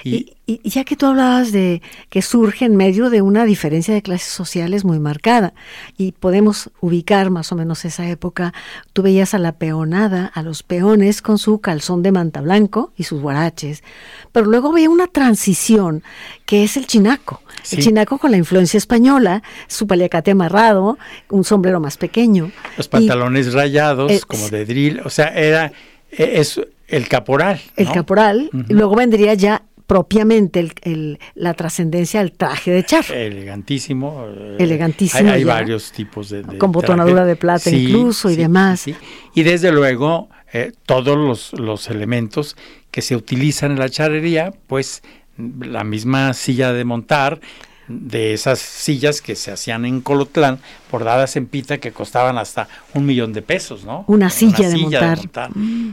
[0.04, 4.32] Y, ya que tú hablabas de que surge en medio de una diferencia de clases
[4.32, 5.56] sociales muy marcada
[5.98, 8.54] y podemos ubicar más o menos esa época,
[8.94, 13.04] tú veías a la peonada, a los peones con su calzón de manta blanco y
[13.06, 13.84] sus guaraches,
[14.32, 16.04] pero luego había una transición
[16.46, 17.42] que es el chinaco.
[17.72, 21.00] El chinaco con la influencia española, su paliacate amarrado,
[21.32, 22.52] un sombrero más pequeño.
[22.78, 25.72] Los pantalones rayados, eh, como de drill, o sea, era
[26.12, 27.60] e, es el caporal.
[27.76, 33.14] El caporal, luego vendría ya propiamente el, la trascendencia del traje de charro.
[33.14, 34.26] Elegantísimo.
[34.28, 35.32] Eh, Elegantísimo.
[35.32, 38.86] Hay, varios tipos de, Con botonadura de plata incluso y demás.
[39.34, 42.56] Y desde luego eh, todos los, los elementos
[42.92, 45.04] que se utilizan en la charrería, pues
[45.38, 47.40] la misma silla de montar,
[47.88, 50.60] de esas sillas que se hacían en Colotlán,
[50.92, 54.06] bordadas en pita, que costaban hasta un millón de pesos, ¿no?
[54.08, 55.20] Una silla, de, montar.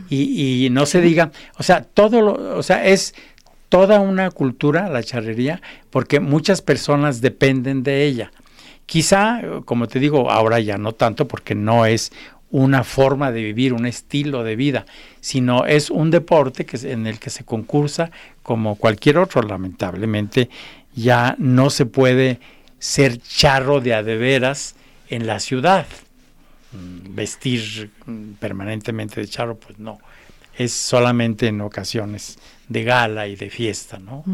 [0.08, 3.14] Y, y, no se diga, o sea, todo lo, o sea, es
[3.68, 8.30] toda una cultura la charrería, porque muchas personas dependen de ella.
[8.86, 12.12] Quizá, como te digo, ahora ya no tanto, porque no es
[12.50, 14.84] una forma de vivir, un estilo de vida,
[15.20, 18.10] sino es un deporte que, en el que se concursa
[18.42, 20.50] como cualquier otro, lamentablemente
[20.94, 22.40] ya no se puede
[22.78, 24.74] ser charro de adeveras
[25.08, 25.86] en la ciudad.
[26.72, 29.98] Mm, vestir mm, permanentemente de charro, pues no.
[30.56, 34.24] Es solamente en ocasiones de gala y de fiesta, ¿no?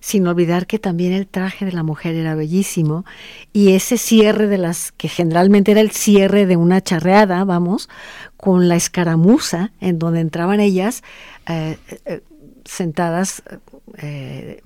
[0.00, 3.04] Sin olvidar que también el traje de la mujer era bellísimo
[3.52, 7.88] y ese cierre de las, que generalmente era el cierre de una charreada, vamos,
[8.36, 11.02] con la escaramuza en donde entraban ellas
[11.48, 12.20] eh, eh,
[12.64, 13.42] sentadas
[13.98, 14.60] eh,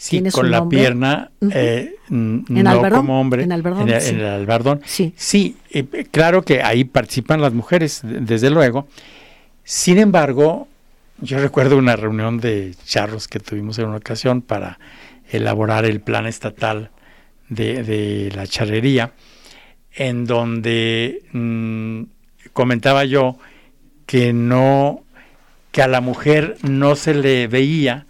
[0.00, 4.80] Sí, con la pierna, eh, no como hombre, en, albardón, en, el, albardón.
[4.86, 8.88] Sí, sí eh, claro que ahí participan las mujeres, desde luego.
[9.62, 10.68] Sin embargo,
[11.20, 14.78] yo recuerdo una reunión de charros que tuvimos en una ocasión para
[15.28, 16.90] elaborar el plan estatal
[17.50, 19.12] de, la charrería,
[19.92, 22.04] en donde mm,
[22.54, 23.36] comentaba yo
[24.06, 25.04] que no,
[25.72, 28.06] que a la mujer no se le veía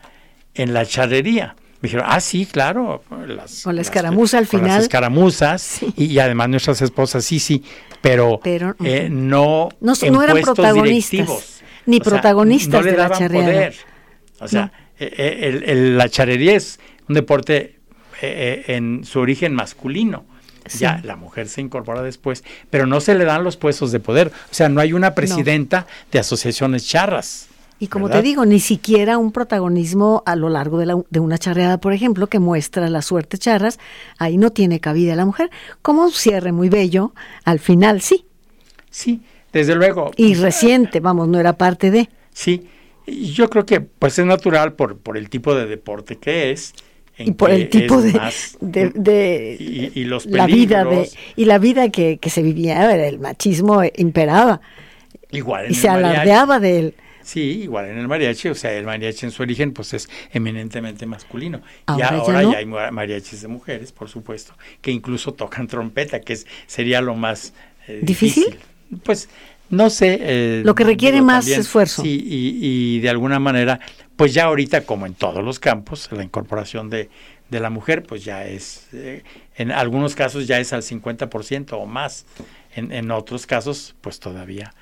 [0.55, 3.03] en la charrería me dijeron, ah, sí, claro.
[3.27, 4.67] Las, con la escaramuza al final.
[4.69, 7.65] Las escaramuzas y, además nuestras esposas, sí, sí,
[8.03, 8.41] pero,
[8.85, 11.63] eh, no, no, no eran protagonistas.
[11.87, 13.73] Ni protagonistas de la charrería.
[14.41, 17.79] O sea, eh, eh, el, la charrería es un deporte
[18.21, 20.27] en su origen masculino.
[20.79, 24.29] Ya la mujer se incorpora después, pero no se le dan los puestos de poder.
[24.29, 27.49] O sea, no hay una presidenta de asociaciones charras.
[27.83, 31.39] Y como te digo, ni siquiera un protagonismo a lo largo de, la, de, una
[31.39, 33.79] charreada, por ejemplo, que muestra la suerte charras,
[34.19, 35.51] ahí no tiene cabida la mujer.
[35.81, 37.15] Como un cierre muy bello,
[37.45, 38.27] al final sí.
[38.91, 40.11] Sí, desde luego.
[40.19, 42.11] Y reciente, vamos, no era parte de.
[42.35, 42.69] Sí,
[43.07, 46.75] yo creo que pues es natural por, por el tipo de deporte que es.
[47.17, 48.13] y por el tipo de,
[48.61, 49.57] de,
[49.95, 54.61] y, los la vida de y la vida que, que se vivía, el machismo imperaba.
[55.31, 56.95] Igual y se alardeaba de él.
[57.31, 61.07] Sí, igual en el mariachi, o sea, el mariachi en su origen pues es eminentemente
[61.07, 61.63] masculino.
[61.97, 66.49] y ahora ya, hay mariachis de mujeres, por supuesto, que incluso tocan trompeta, que es,
[66.67, 67.53] sería lo más
[67.87, 68.59] eh, ¿Difícil?
[69.05, 69.29] Pues
[69.69, 70.19] no sé.
[70.21, 72.03] Eh, lo que requiere más esfuerzo.
[72.03, 73.79] Sí, y, y, de alguna manera,
[74.17, 77.11] pues ya ahorita, como en todos los campos, la incorporación de,
[77.49, 79.23] de la mujer, pues ya es, eh,
[79.55, 82.27] en algunos casos ya es al 50% o más.
[82.75, 84.75] En, en otros casos, pues todavía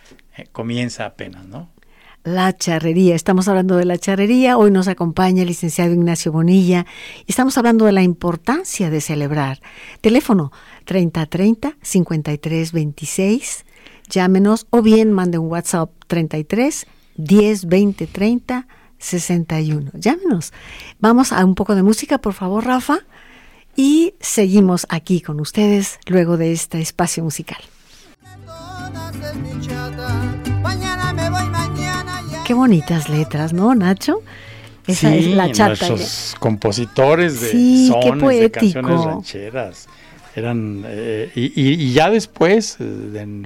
[0.53, 1.69] comienza apenas, ¿no?
[2.25, 3.15] La charrería.
[3.15, 4.57] Estamos hablando de la charrería.
[4.57, 6.87] Hoy nos acompaña el licenciado Ignacio Bonilla
[7.27, 9.61] estamos hablando de la importancia de celebrar.
[10.01, 10.53] Teléfono
[10.85, 13.65] 3030 5326.
[14.09, 18.67] Llámenos o bien mande un WhatsApp 33 10 20 30
[18.99, 19.91] 61.
[19.95, 20.53] Llámenos.
[20.99, 23.01] Vamos a un poco de música, por favor, Rafa.
[23.77, 27.61] Y seguimos aquí con ustedes luego de este espacio musical.
[32.49, 34.23] Qué bonitas letras, ¿no, Nacho?
[34.87, 35.91] Esa es la chata.
[35.91, 39.87] Los compositores de sones, de canciones rancheras.
[40.35, 43.43] Eran, eh, y, ya después, eh,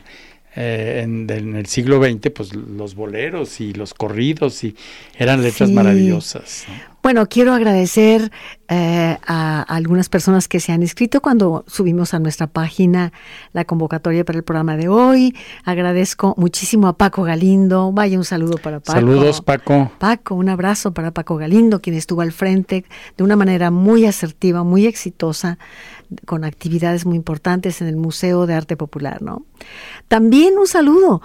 [0.54, 4.76] eh, en, el siglo XX, pues los boleros y los corridos y
[5.16, 6.66] eran letras maravillosas.
[7.02, 8.30] Bueno, quiero agradecer
[8.68, 13.12] eh, a, algunas personas que se han inscrito cuando subimos a nuestra página
[13.52, 15.34] la convocatoria para el programa de hoy.
[15.64, 17.90] Agradezco muchísimo a Paco Galindo.
[17.90, 18.92] Vaya un saludo para Paco.
[18.92, 19.90] Saludos, Paco.
[19.98, 22.84] Paco, un abrazo para Paco Galindo, quien estuvo al frente
[23.16, 25.58] de una manera muy asertiva, muy exitosa,
[26.26, 29.44] con actividades muy importantes en el Museo de Arte Popular, ¿no?
[30.08, 31.22] También un saludo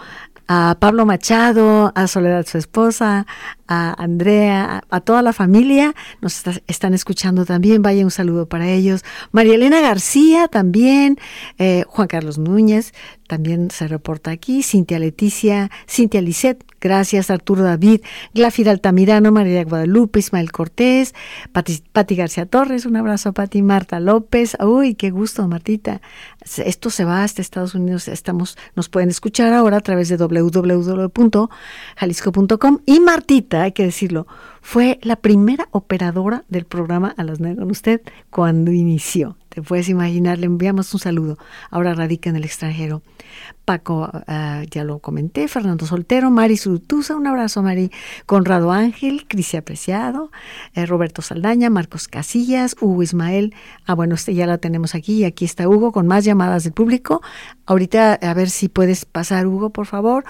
[0.47, 3.25] a Pablo Machado, a Soledad su esposa,
[3.67, 9.03] a Andrea, a, toda la familia, nos están escuchando también, vaya un saludo para ellos.
[9.31, 11.17] María Elena García también,
[11.57, 12.93] eh, Juan Carlos Núñez,
[13.27, 17.99] también se reporta aquí, Cintia Leticia, Cintia Lisset, gracias Arturo David,
[18.33, 21.13] Glafira Altamirano, María Guadalupe, Ismael Cortés,
[21.51, 26.01] Pati, García Torres, un abrazo a Pati, Marta López, uy, qué gusto Martita,
[26.57, 32.79] esto se va hasta Estados Unidos, estamos, nos pueden escuchar ahora a través de www.jalisco.com
[32.85, 34.27] y Martita, hay que decirlo,
[34.61, 39.37] fue la primera operadora del programa A las 9 con usted cuando inició.
[39.57, 41.39] Te puedes imaginar, le enviamos un saludo.
[41.71, 43.01] Ahora radica en el extranjero.
[43.65, 47.91] Paco, ah, ya lo comenté, Fernando Soltero, Mari Surutusa, un abrazo Mari,
[48.25, 50.31] Conrado Ángel, Crisia Apreciado,
[50.75, 53.55] eh, Roberto Saldaña, Marcos Casillas, Hugo Ismael.
[53.85, 56.73] Ah, bueno, este ya la tenemos aquí y aquí está Hugo con más llamadas del
[56.73, 57.21] público.
[57.65, 60.23] Ahorita a ver si puedes pasar, Hugo, por favor.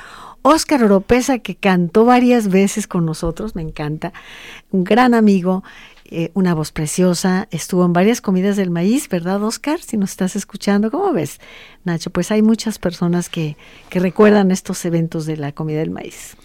[0.47, 4.13] Óscar Oropesa, que cantó varias veces con nosotros, me encanta,
[4.71, 5.63] un gran amigo,
[6.05, 9.81] eh, una voz preciosa, estuvo en varias comidas del maíz, ¿verdad, Oscar?
[9.81, 11.39] Si nos estás escuchando, ¿cómo ves,
[11.83, 12.11] Nacho?
[12.11, 13.57] Pues hay muchas personas que,
[13.89, 16.37] que recuerdan estos eventos de la comida del maíz.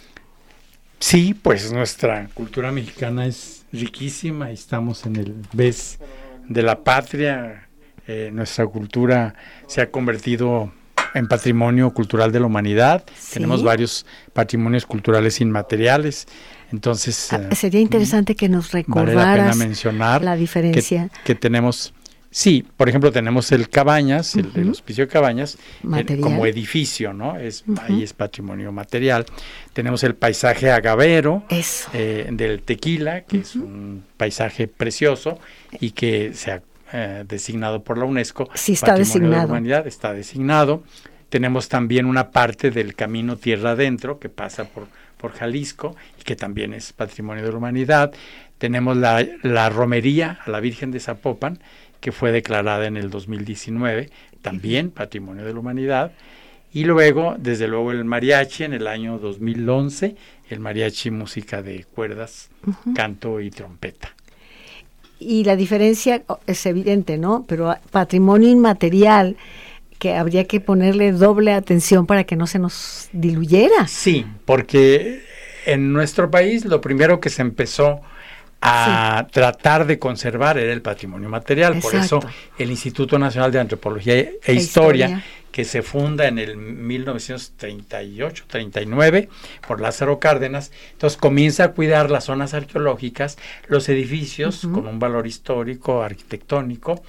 [0.98, 6.00] Sí, pues nuestra cultura mexicana es riquísima, estamos en el BES
[6.48, 7.68] de la patria,
[8.08, 9.36] eh, nuestra cultura
[9.68, 10.72] se ha convertido
[11.14, 16.27] en patrimonio cultural de la humanidad, tenemos varios patrimonios culturales inmateriales,
[16.72, 21.11] entonces, ah, eh, sería interesante que nos recordaras la, mencionar la diferencia.
[21.25, 21.92] que, tenemos.
[22.31, 25.59] Sí, por ejemplo, tenemos el Cabañas, el, hospicio Cabañas,
[25.94, 27.37] eh, como edificio, ¿no?
[27.38, 29.27] Es, Ahí es patrimonio material.
[29.75, 31.44] Tenemos el paisaje agavero
[31.92, 35.38] eh, del Tequila, que es un paisaje precioso
[35.79, 36.62] y que se ha
[37.26, 38.48] designado por la UNESCO.
[38.55, 39.33] Sí, está designado.
[39.35, 40.83] De la humanidad, está designado.
[41.28, 44.87] Tenemos también una parte del camino tierra adentro que pasa por
[45.22, 48.12] por Jalisco, y que también es patrimonio de la humanidad.
[48.59, 51.61] Tenemos la, la romería a la Virgen de Zapopan,
[52.00, 54.11] que fue declarada en el 2019,
[54.42, 56.12] también patrimonio de la humanidad.
[56.72, 60.16] Y luego, desde luego, el mariachi en el año 2011,
[60.50, 62.50] el mariachi música de cuerdas,
[62.94, 64.16] canto y trompeta.
[65.26, 67.44] Y la diferencia oh, es evidente, ¿no?
[67.46, 69.37] Pero patrimonio inmaterial
[69.98, 73.87] que habría que ponerle doble atención para que no se nos diluyera.
[73.87, 75.22] Sí, porque
[75.64, 78.00] en nuestro país lo primero que se empezó
[78.61, 81.78] a tratar de conservar era el patrimonio material.
[81.80, 82.20] Por eso
[82.58, 89.28] el Instituto Nacional de Antropología e, e Historia, que se funda en el 1938-39
[89.66, 93.36] por Lázaro Cárdenas, entonces comienza a cuidar las zonas arqueológicas,
[93.68, 97.04] los edificios con un valor histórico, arquitectónico,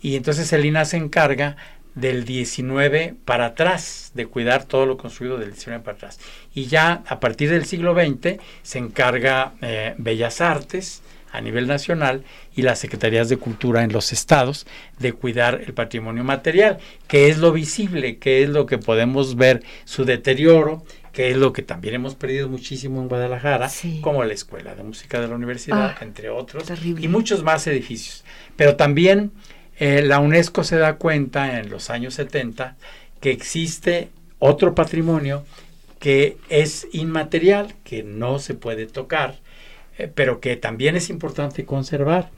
[0.00, 1.56] y entonces el INA se encarga
[1.94, 6.18] del 19 para atrás, de cuidar todo lo construido del 19 para atrás.
[6.54, 11.02] Y ya a partir del siglo XX se encarga eh, Bellas Artes
[11.32, 12.22] a nivel nacional
[12.54, 14.66] y las Secretarías de Cultura en los estados
[14.98, 19.62] de cuidar el patrimonio material, que es lo visible, que es lo que podemos ver
[19.84, 24.74] su deterioro, que es lo que también hemos perdido muchísimo en Guadalajara, como la Escuela
[24.74, 28.24] de Música de la Universidad, ah, entre otros, y muchos más edificios.
[28.56, 29.32] Pero también
[29.78, 32.76] eh, la UNESCO se da cuenta en los años 70
[33.20, 35.44] que existe otro patrimonio
[35.98, 39.38] que es inmaterial, que no se puede tocar,
[39.98, 42.30] eh, pero que también es importante conservar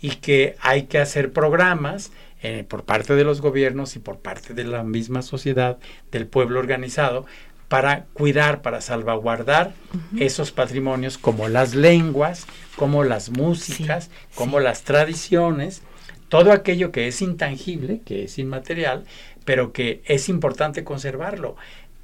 [0.00, 4.52] y que hay que hacer programas eh, por parte de los gobiernos y por parte
[4.52, 5.78] de la misma sociedad,
[6.10, 7.24] del pueblo organizado,
[7.68, 9.72] para cuidar, para salvaguardar
[10.18, 12.46] esos patrimonios como las lenguas,
[12.76, 15.80] como las músicas, como las tradiciones,
[16.28, 19.04] todo aquello que es intangible, que es inmaterial,
[19.46, 21.56] pero que es importante conservarlo.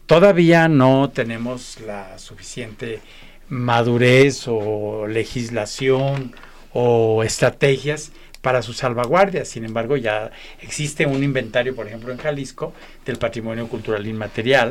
[0.06, 3.00] Todavía no tenemos la suficiente
[3.48, 6.32] madurez o legislación
[6.72, 9.44] o estrategias para su salvaguardia.
[9.44, 10.30] Sin embargo, ya
[10.60, 12.72] existe un inventario, por ejemplo, en Jalisco,
[13.04, 14.70] del patrimonio cultural inmaterial,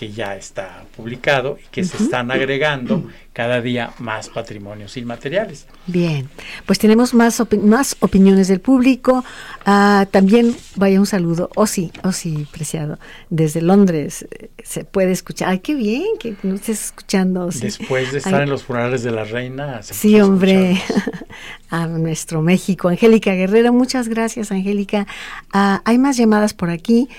[0.00, 5.66] que ya está publicado y que se están agregando cada día más patrimonios inmateriales.
[5.86, 6.30] Bien,
[6.64, 9.22] pues tenemos más, más opiniones del público.
[9.66, 15.12] Ah, también vaya un saludo, oh sí, oh sí, preciado, desde Londres eh, se puede
[15.12, 15.50] escuchar.
[15.50, 17.50] Ay, qué bien que nos estés escuchando.
[17.50, 19.82] Después de estar en los funerales de la reina.
[19.82, 20.80] sí, hombre,
[21.68, 22.88] a nuestro México.
[22.88, 25.06] Angélica Guerrero, muchas gracias, Angélica.
[25.52, 27.10] Ah, hay más llamadas por aquí.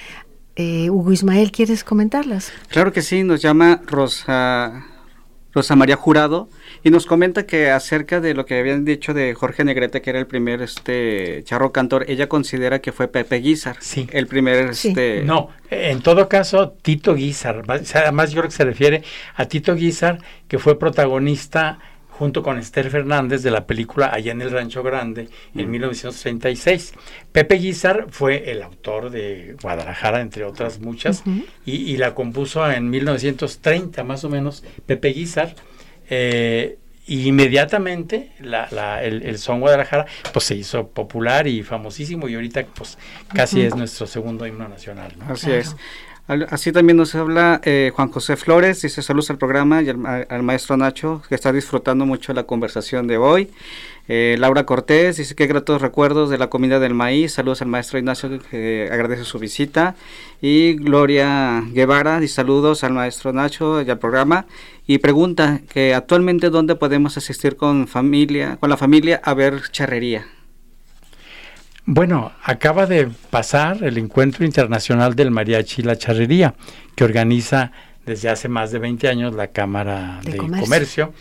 [0.55, 2.51] Eh, Hugo Ismael, ¿quieres comentarlas?
[2.67, 4.85] Claro que sí, nos llama Rosa,
[5.53, 6.49] Rosa María Jurado
[6.83, 10.19] y nos comenta que acerca de lo que habían dicho de Jorge Negrete, que era
[10.19, 14.07] el primer este charro cantor, ella considera que fue Pepe Guizar, sí.
[14.11, 19.03] el primer este No, en todo caso Tito Guizar, además yo creo que se refiere
[19.35, 21.79] a Tito Guizar que fue protagonista
[22.21, 26.93] junto con Esther Fernández de la película Allá en el Rancho Grande en 1936.
[27.31, 31.23] Pepe Guizar fue el autor de Guadalajara, entre otras muchas,
[31.65, 35.55] y, la compuso en 1930 más o menos Pepe Guizar.
[36.11, 36.77] Eh,
[37.07, 42.99] y inmediatamente el, son Guadalajara pues se hizo popular y famosísimo y ahorita pues
[43.33, 45.11] casi es nuestro segundo himno nacional.
[45.27, 45.75] Así es.
[46.49, 50.77] Así también nos habla eh, Juan José Flores, dice saludos al programa y al, maestro
[50.77, 53.49] Nacho, que está disfrutando mucho la conversación de hoy.
[54.07, 57.99] Eh, Laura Cortés dice que gratos recuerdos de la comida del maíz, saludos al maestro
[57.99, 59.95] Ignacio, que agradece su visita.
[60.41, 64.45] Y Gloria Guevara dice saludos al maestro Nacho y al programa.
[64.87, 70.27] Y pregunta que actualmente dónde podemos asistir con familia, con la familia a ver charrería.
[71.85, 76.53] Bueno, acaba de pasar el Encuentro Internacional del Mariachi y la Charrería,
[76.95, 77.71] que organiza
[78.05, 81.13] desde hace más de 20 años la Cámara de, Comercio.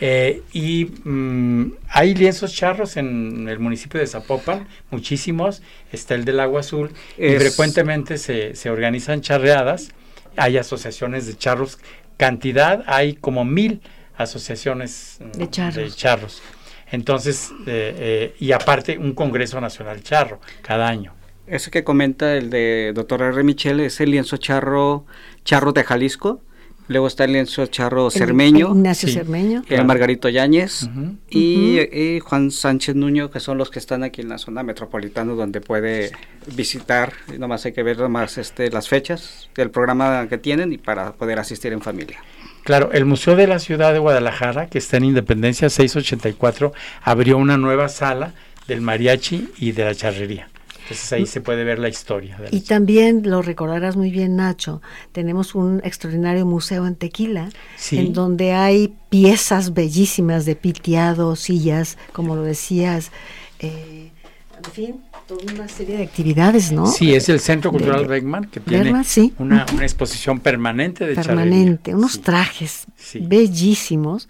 [0.00, 5.62] Eh, y mm, hay lienzos charros en el municipio de Zapopan, muchísimos.
[5.92, 6.90] Está el del Agua Azul.
[7.18, 9.90] Y frecuentemente se, se organizan charreadas.
[10.36, 11.78] Hay asociaciones de charros.
[12.16, 13.80] Cantidad, hay como mil
[14.16, 16.42] asociaciones mm, de charros.
[16.90, 21.12] Entonces, eh, eh, y aparte un Congreso Nacional Charro cada año.
[21.46, 23.42] Ese que comenta el de doctor R.
[23.42, 25.06] Michel es el lienzo charro,
[25.44, 26.42] charro de Jalisco.
[26.88, 28.68] Luego está el lienzo charro cermeño.
[28.68, 29.62] Ignacio Cermeño.
[29.68, 30.88] El Margarito Yáñez.
[31.28, 35.60] y, Juan Sánchez Nuño, que son los que están aquí en la zona metropolitana donde
[35.60, 36.12] puede
[36.54, 37.12] visitar.
[37.38, 41.38] Nomás hay que ver nomás este, las fechas del programa que tienen y para poder
[41.38, 42.22] asistir en familia.
[42.68, 47.56] Claro, el Museo de la Ciudad de Guadalajara, que está en Independencia 684, abrió una
[47.56, 48.34] nueva sala
[48.66, 50.50] del mariachi y de la charrería.
[50.82, 52.36] Entonces ahí se puede ver la historia.
[52.50, 54.82] y también lo recordarás muy bien, Nacho.
[55.12, 57.48] Tenemos un extraordinario museo en Tequila,
[57.90, 63.12] en donde hay piezas bellísimas de piteado, sillas, como lo decías.
[63.60, 64.10] Eh,
[64.62, 66.86] en fin, toda una serie de actividades, ¿no?
[66.86, 68.94] Sí, es el Centro Cultural Beckman que tiene
[69.38, 72.86] una, exposición permanente de Permanente, unos trajes
[73.20, 74.28] bellísimos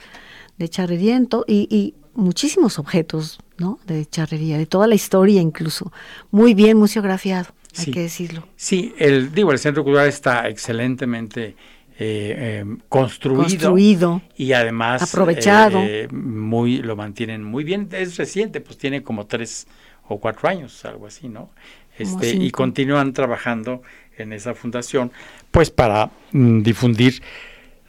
[0.59, 3.79] de charrería y, y, muchísimos objetos, ¿no?
[3.87, 5.93] De charrería, de toda la historia incluso.
[6.33, 7.47] Muy bien museografiado,
[7.79, 8.49] hay que decirlo.
[8.57, 11.55] Sí, el, digo, el Centro Cultural está excelentemente
[12.01, 15.81] eh, eh, construido, construido, y además aprovechado.
[15.81, 17.89] Eh, muy, lo mantienen muy bien.
[17.93, 19.69] Es reciente, pues tiene como tres
[20.09, 21.51] o cuatro años, algo así, ¿no?
[21.99, 23.83] Este, y continúan trabajando
[24.17, 25.11] en esa fundación,
[25.51, 27.23] pues para mm, difundir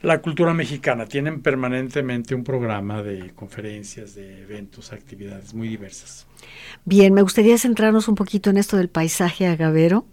[0.02, 1.06] la cultura mexicana.
[1.06, 6.26] Tienen permanentemente un programa de conferencias, de eventos, actividades muy diversas.
[6.84, 10.06] Bien, me gustaría centrarnos un poquito en esto del paisaje agavero,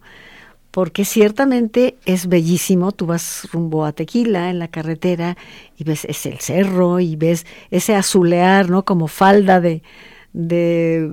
[0.72, 2.92] porque ciertamente es bellísimo.
[2.92, 5.38] Tú vas rumbo a Tequila en la carretera
[5.78, 8.84] y ves ese el cerro y ves ese azulear, ¿no?
[8.84, 9.82] Como falda de,
[10.34, 11.10] de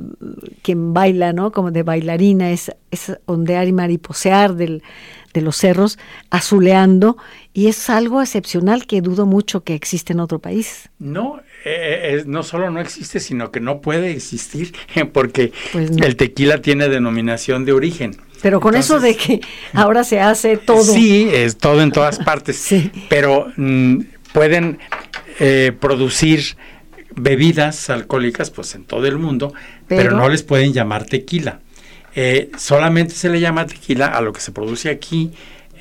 [0.63, 1.53] quien baila, ¿no?
[1.53, 4.83] Como de bailarina, es, es ondear y mariposear del,
[5.35, 5.99] de los cerros,
[6.31, 7.17] azuleando,
[7.53, 10.89] y es algo excepcional que dudo mucho que existe en otro país.
[10.99, 14.75] No, eh, eh, no solo no existe, sino que no puede existir,
[15.13, 18.17] porque pues el tequila tiene denominación de origen.
[18.43, 19.41] Pero con eso de que
[19.73, 20.83] ahora se hace todo.
[20.83, 22.57] Sí, es todo en todas partes.
[22.57, 22.93] sí.
[23.09, 24.01] Pero mm,
[24.35, 24.79] pueden
[25.41, 26.57] eh, producir
[27.17, 29.53] bebidas alcohólicas pues en todo el mundo,
[29.87, 31.61] pero, no les pueden llamar tequila.
[32.15, 35.33] Eh, solamente se le llama tequila a lo que se produce aquí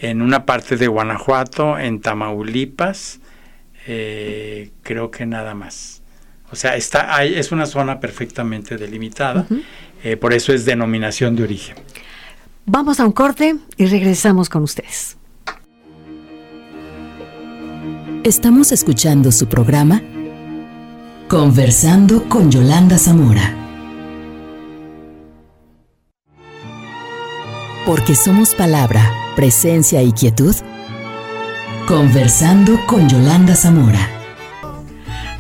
[0.02, 3.20] en una parte de Guanajuato, en Tamaulipas,
[3.88, 6.02] eh, creo que nada más.
[6.52, 9.48] O sea, está es una zona perfectamente delimitada,
[10.04, 11.76] eh, por eso es denominación de origen.
[12.66, 15.18] Vamos a un corte y regresamos con ustedes.
[18.24, 20.02] Estamos escuchando su programa
[21.34, 23.56] Conversando con Yolanda Zamora.
[27.88, 30.56] Porque somos palabra, presencia y quietud.
[31.88, 34.08] Conversando con Yolanda Zamora.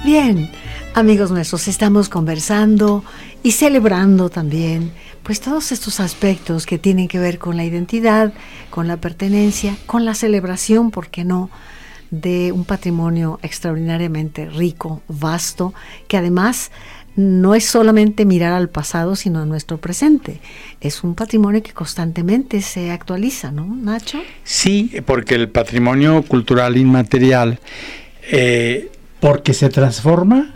[0.03, 0.49] Bien,
[0.95, 3.03] amigos nuestros, estamos conversando
[3.43, 4.91] y celebrando también
[5.21, 8.33] pues todos estos aspectos que tienen que ver con la identidad,
[8.71, 11.51] con la pertenencia, con la celebración, ¿por qué no?
[12.13, 15.73] De un patrimonio extraordinariamente rico, vasto,
[16.07, 16.69] que además
[17.15, 20.39] no es solamente mirar al pasado, sino a nuestro presente.
[20.79, 24.19] Es un patrimonio que constantemente se actualiza, ¿no, Nacho?
[24.43, 27.59] Sí, porque el patrimonio cultural inmaterial,
[28.31, 30.53] eh, porque se transforma,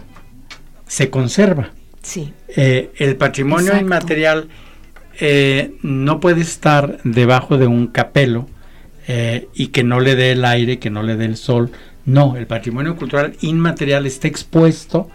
[0.86, 1.72] se conserva.
[2.04, 2.34] Sí.
[2.50, 4.48] Eh, el patrimonio inmaterial
[5.20, 8.48] eh, no puede estar debajo de un capelo
[9.08, 11.72] eh, y que no le dé el aire, que no le dé el sol.
[12.06, 15.10] No, el patrimonio cultural inmaterial está expuesto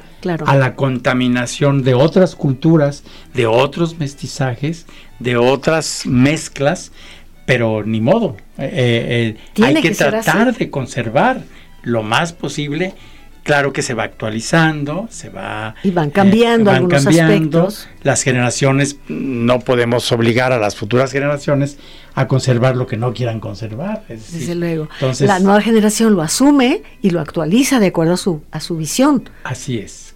[0.47, 3.03] a la contaminación de otras culturas,
[3.35, 4.87] de otros mestizajes,
[5.19, 6.93] de otras mezclas,
[7.47, 8.37] pero ni modo.
[8.59, 11.43] Eh, eh, hay que, tratar de conservar
[11.83, 12.95] lo más posible
[13.43, 15.75] claro que se va actualizando, se va...
[15.83, 17.89] Y van cambiando eh, algunos aspectos.
[18.03, 21.79] Las generaciones, no podemos obligar a las futuras generaciones
[22.15, 24.05] a conservar lo que no quieran conservar.
[24.09, 24.89] Desde luego.
[24.95, 28.77] Entonces, la nueva generación lo asume y lo actualiza de acuerdo a su, a su
[28.77, 29.29] visión.
[29.45, 30.13] Así es.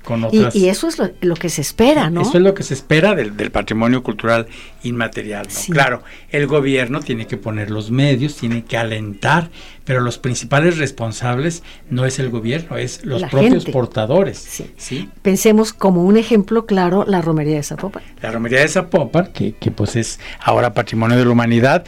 [0.54, 2.22] Y, eso es lo, que se espera, ¿no?
[2.22, 4.46] Eso es lo que se espera del, patrimonio cultural
[4.82, 5.74] inmaterial, ¿no?
[5.74, 9.50] Claro, el gobierno tiene que poner los medios, tiene que alentar,
[9.86, 14.66] pero los principales responsables no es el gobierno, es los propios portadores.
[14.76, 15.08] Sí.
[15.22, 18.02] Pensemos como un ejemplo claro la romería de Zapopan.
[18.20, 21.84] La romería de Zapopan, que, que pues es ahora patrimonio de la humanidad,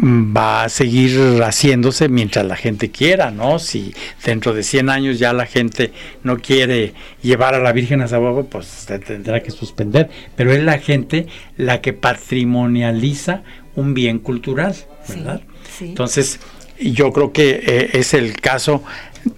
[0.00, 3.58] va a seguir haciéndose mientras la gente quiera, ¿no?
[3.58, 3.92] Si
[4.24, 5.92] dentro de 100 años ya la gente
[6.22, 10.08] no quiere llevar a la Virgen a Zapopan, pues se tendrá que suspender.
[10.36, 11.26] Pero es la gente
[11.56, 13.42] la que patrimonializa
[13.74, 14.76] un bien cultural,
[15.08, 15.42] ¿verdad?
[15.80, 16.38] Entonces,
[16.80, 18.82] yo creo que eh, es el caso,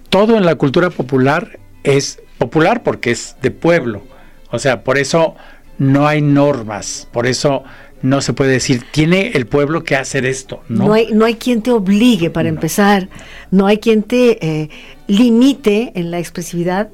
[0.09, 4.03] todo en la cultura popular es popular porque es de pueblo.
[4.51, 5.35] O sea, por eso
[5.77, 7.63] no hay normas, por eso
[8.01, 10.61] no se puede decir, tiene el pueblo que hacer esto.
[10.67, 13.07] No, no, hay, no hay quien te obligue para empezar,
[13.49, 14.69] no hay quien te eh,
[15.07, 16.89] limite en la expresividad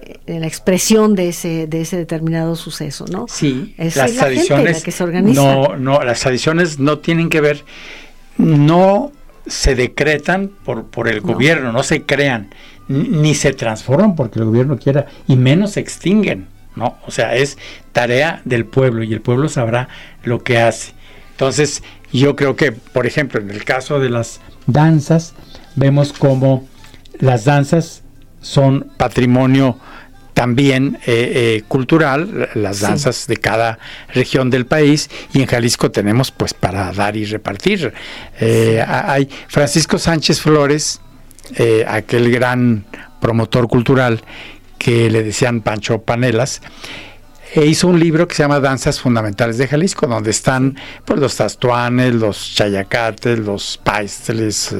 [0.00, 3.26] eh, en la expresión de ese de ese determinado suceso, ¿no?
[3.28, 5.40] Sí, las tradiciones que se organiza.
[5.40, 7.64] No, no, las tradiciones no tienen que ver,
[8.38, 9.12] no
[9.46, 12.50] se decretan por por el gobierno, no se crean,
[12.88, 16.48] ni se transforman porque el gobierno quiera y menos se extinguen.
[16.76, 16.98] ¿no?
[17.06, 17.58] O sea, es
[17.92, 19.88] tarea del pueblo y el pueblo sabrá
[20.22, 20.92] lo que hace.
[21.32, 21.82] Entonces,
[22.12, 25.34] yo creo que, por ejemplo, en el caso de las danzas,
[25.74, 26.68] vemos como
[27.18, 28.02] las danzas
[28.40, 29.78] son patrimonio
[30.36, 33.78] también eh, eh, cultural, las danzas de cada
[34.12, 37.94] región del país, y en Jalisco tenemos pues para dar y repartir.
[38.38, 41.00] Eh, hay Francisco Sánchez Flores,
[41.88, 42.84] aquel gran
[43.18, 44.20] promotor cultural,
[44.76, 46.60] que le decían Pancho Panelas,
[47.54, 50.76] e hizo un libro que se llama Danzas Fundamentales de Jalisco, donde están
[51.06, 54.76] pues, los tastuanes, los chayacates, los paisteles,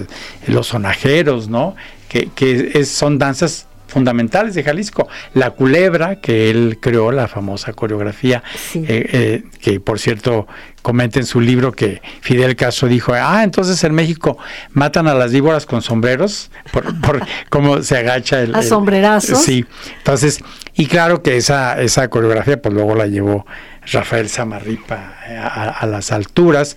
[0.49, 1.77] los sonajeros, ¿no?
[2.11, 5.09] Que, que son danzas fundamentales de Jalisco.
[5.35, 8.43] La culebra, que él creó, la famosa coreografía,
[8.75, 10.47] eh, eh, que por cierto
[10.83, 14.39] comenta en su libro que Fidel Castro dijo, ah, entonces en México
[14.73, 18.55] matan a las víboras con sombreros, por, por cómo se agacha el...
[18.55, 19.43] A sombrerazos.
[19.43, 19.65] Sí,
[19.99, 20.41] entonces,
[20.75, 23.47] y claro que esa, esa coreografía pues luego la llevó
[23.93, 26.77] Rafael Samarripa eh, a, las alturas,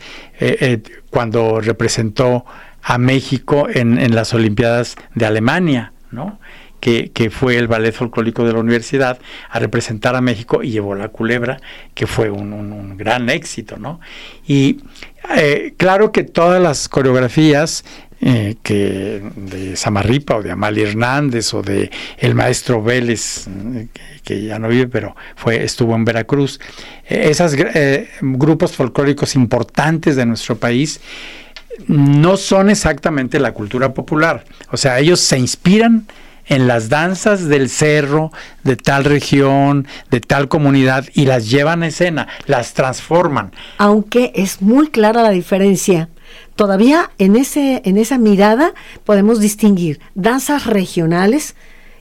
[1.09, 2.45] cuando representó
[2.81, 6.39] a México en, en las Olimpiadas de Alemania, ¿no?
[6.79, 9.19] Que, fue el ballet folclórico de la universidad,
[9.49, 11.59] a representar a México y llevó la culebra,
[11.93, 13.99] que fue un, gran éxito, ¿no?
[14.47, 14.79] Y
[15.37, 17.83] eh, claro que todas las coreografías
[18.21, 23.47] eh, que de Samarripa o de Amalia Hernández o de el maestro Vélez,
[24.23, 26.59] que, ya no vive, pero fue, estuvo en Veracruz,
[27.07, 27.55] eh, esos
[28.21, 30.99] grupos folclóricos importantes de nuestro país,
[31.87, 34.43] no son exactamente la cultura popular.
[34.71, 36.05] O sea, ellos se inspiran
[36.49, 38.31] en las danzas del cerro
[38.63, 43.51] de tal región, de tal comunidad y las llevan a escena, las transforman.
[43.77, 46.09] Aunque es muy clara la diferencia.
[46.55, 48.73] Todavía en ese en esa mirada
[49.05, 51.55] podemos distinguir danzas regionales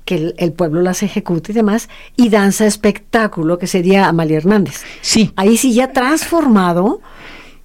[0.04, 4.80] que el, pueblo las ejecuta y demás, y danza espectáculo, que sería Amalia Hernández.
[5.02, 5.32] Sí.
[5.36, 7.02] Ahí sí ya transformado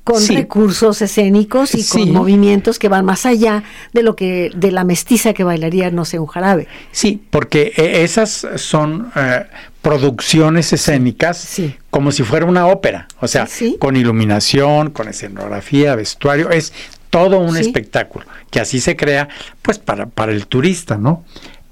[0.04, 4.84] con recursos escénicos y con movimientos que van más allá de lo que de la
[4.84, 6.68] mestiza que bailaría no sé un jarabe.
[6.92, 9.46] Sí, porque eh, esas son eh,
[9.82, 13.48] producciones escénicas como si fuera una ópera, o sea,
[13.80, 16.74] con iluminación, con escenografía, vestuario, es
[17.10, 19.30] todo un espectáculo que así se crea
[19.62, 21.24] pues para para el turista, ¿no?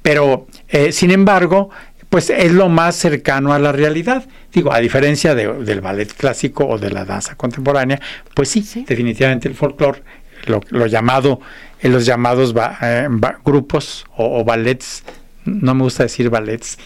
[0.02, 1.70] Pero eh, sin embargo,
[2.12, 4.26] pues es lo más cercano a la realidad.
[4.52, 8.02] Digo, a diferencia del ballet clásico o de la danza contemporánea,
[8.36, 10.04] pues sí, definitivamente el folclore,
[10.46, 11.40] lo, llamado,
[11.80, 13.08] en los llamados eh,
[13.46, 15.04] grupos o, ballets,
[15.46, 16.78] no me gusta decir ballets,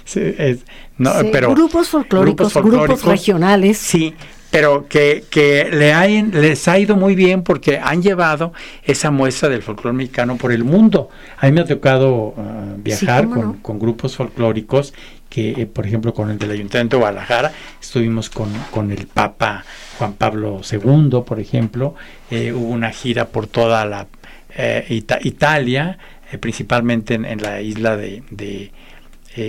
[0.99, 3.79] no, pero grupos folclóricos, grupos regionales.
[3.79, 4.13] Sí,
[4.55, 8.53] pero que, que le les ha ido muy bien porque han llevado
[8.83, 11.09] esa muestra del folclore mexicano por el mundo.
[11.37, 14.93] A mí me ha tocado uh, viajar con, grupos folclóricos
[15.35, 19.65] que, eh, por ejemplo, con el del Ayuntamiento de Guadalajara, estuvimos con, con el Papa
[19.97, 21.93] Juan Pablo II, por ejemplo,
[22.31, 24.07] eh, hubo una gira por toda la
[24.55, 24.85] eh,
[25.23, 25.97] Italia,
[26.39, 28.71] principalmente en, la isla de,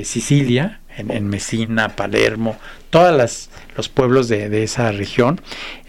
[0.03, 2.57] Sicilia, en, Messina, Palermo,
[2.90, 5.40] todos los pueblos de, esa región,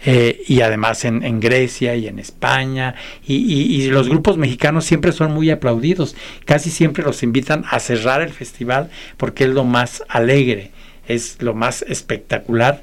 [0.04, 2.94] y además en, Grecia y en España,
[3.26, 8.30] y, los grupos mexicanos siempre son muy aplaudidos, casi siempre los invitan a cerrar el
[8.30, 10.70] festival porque es lo más alegre,
[11.06, 12.82] es lo más espectacular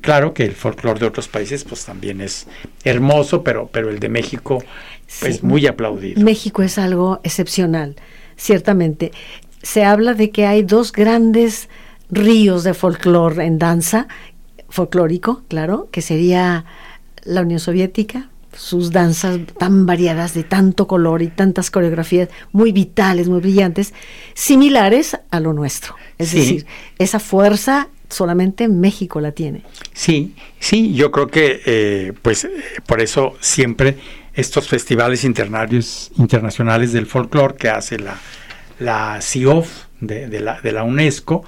[0.00, 2.46] Claro que el folclore de otros países pues también es
[2.84, 4.62] hermoso, pero, pero el de México
[5.22, 6.22] es muy aplaudido.
[6.22, 7.96] México es algo excepcional,
[8.36, 9.12] ciertamente.
[9.62, 11.68] Se habla de que hay dos grandes
[12.10, 14.08] ríos de folclore en danza,
[14.68, 16.64] folclórico, claro, que sería
[17.24, 23.28] la Unión Soviética, sus danzas tan variadas, de tanto color y tantas coreografías muy vitales,
[23.28, 23.94] muy brillantes,
[24.34, 25.94] similares a lo nuestro.
[26.18, 26.66] Es decir,
[26.98, 29.62] esa fuerza solamente México la tiene.
[29.94, 32.46] Sí, sí, yo creo que eh, pues
[32.86, 33.96] por eso siempre
[34.34, 38.18] estos festivales internacionales del folclore que hace la,
[38.82, 41.44] la CIOF de, la, de la UNESCO,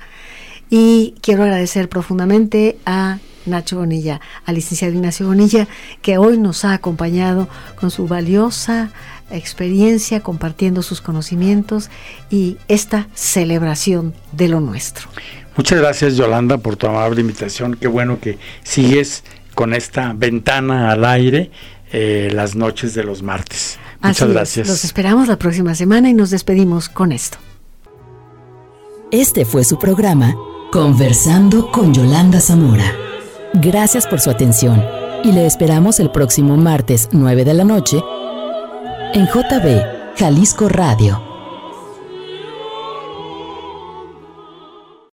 [0.70, 5.70] Y quiero agradecer profundamente a Nacho Bonilla, al licenciado Ignacio Bonilla,
[6.02, 7.48] que hoy nos ha acompañado
[7.80, 8.92] con su valiosa
[9.32, 11.90] experiencia, compartiendo sus conocimientos
[12.30, 15.08] y esta celebración de lo nuestro.
[15.56, 17.76] Muchas gracias, Yolanda, por tu amable invitación.
[17.76, 19.24] Qué bueno que sigues
[19.56, 21.52] con esta ventana al aire
[21.94, 23.78] eh, las noches de los martes.
[24.02, 24.68] Muchas gracias.
[24.68, 27.38] Los esperamos la próxima semana y nos despedimos con esto.
[29.12, 30.36] Este fue su programa
[30.72, 32.92] Conversando con Yolanda Zamora.
[33.54, 34.84] Gracias por su atención
[35.24, 38.04] y le esperamos el próximo martes 9 de la noche
[39.14, 41.33] en JB Jalisco Radio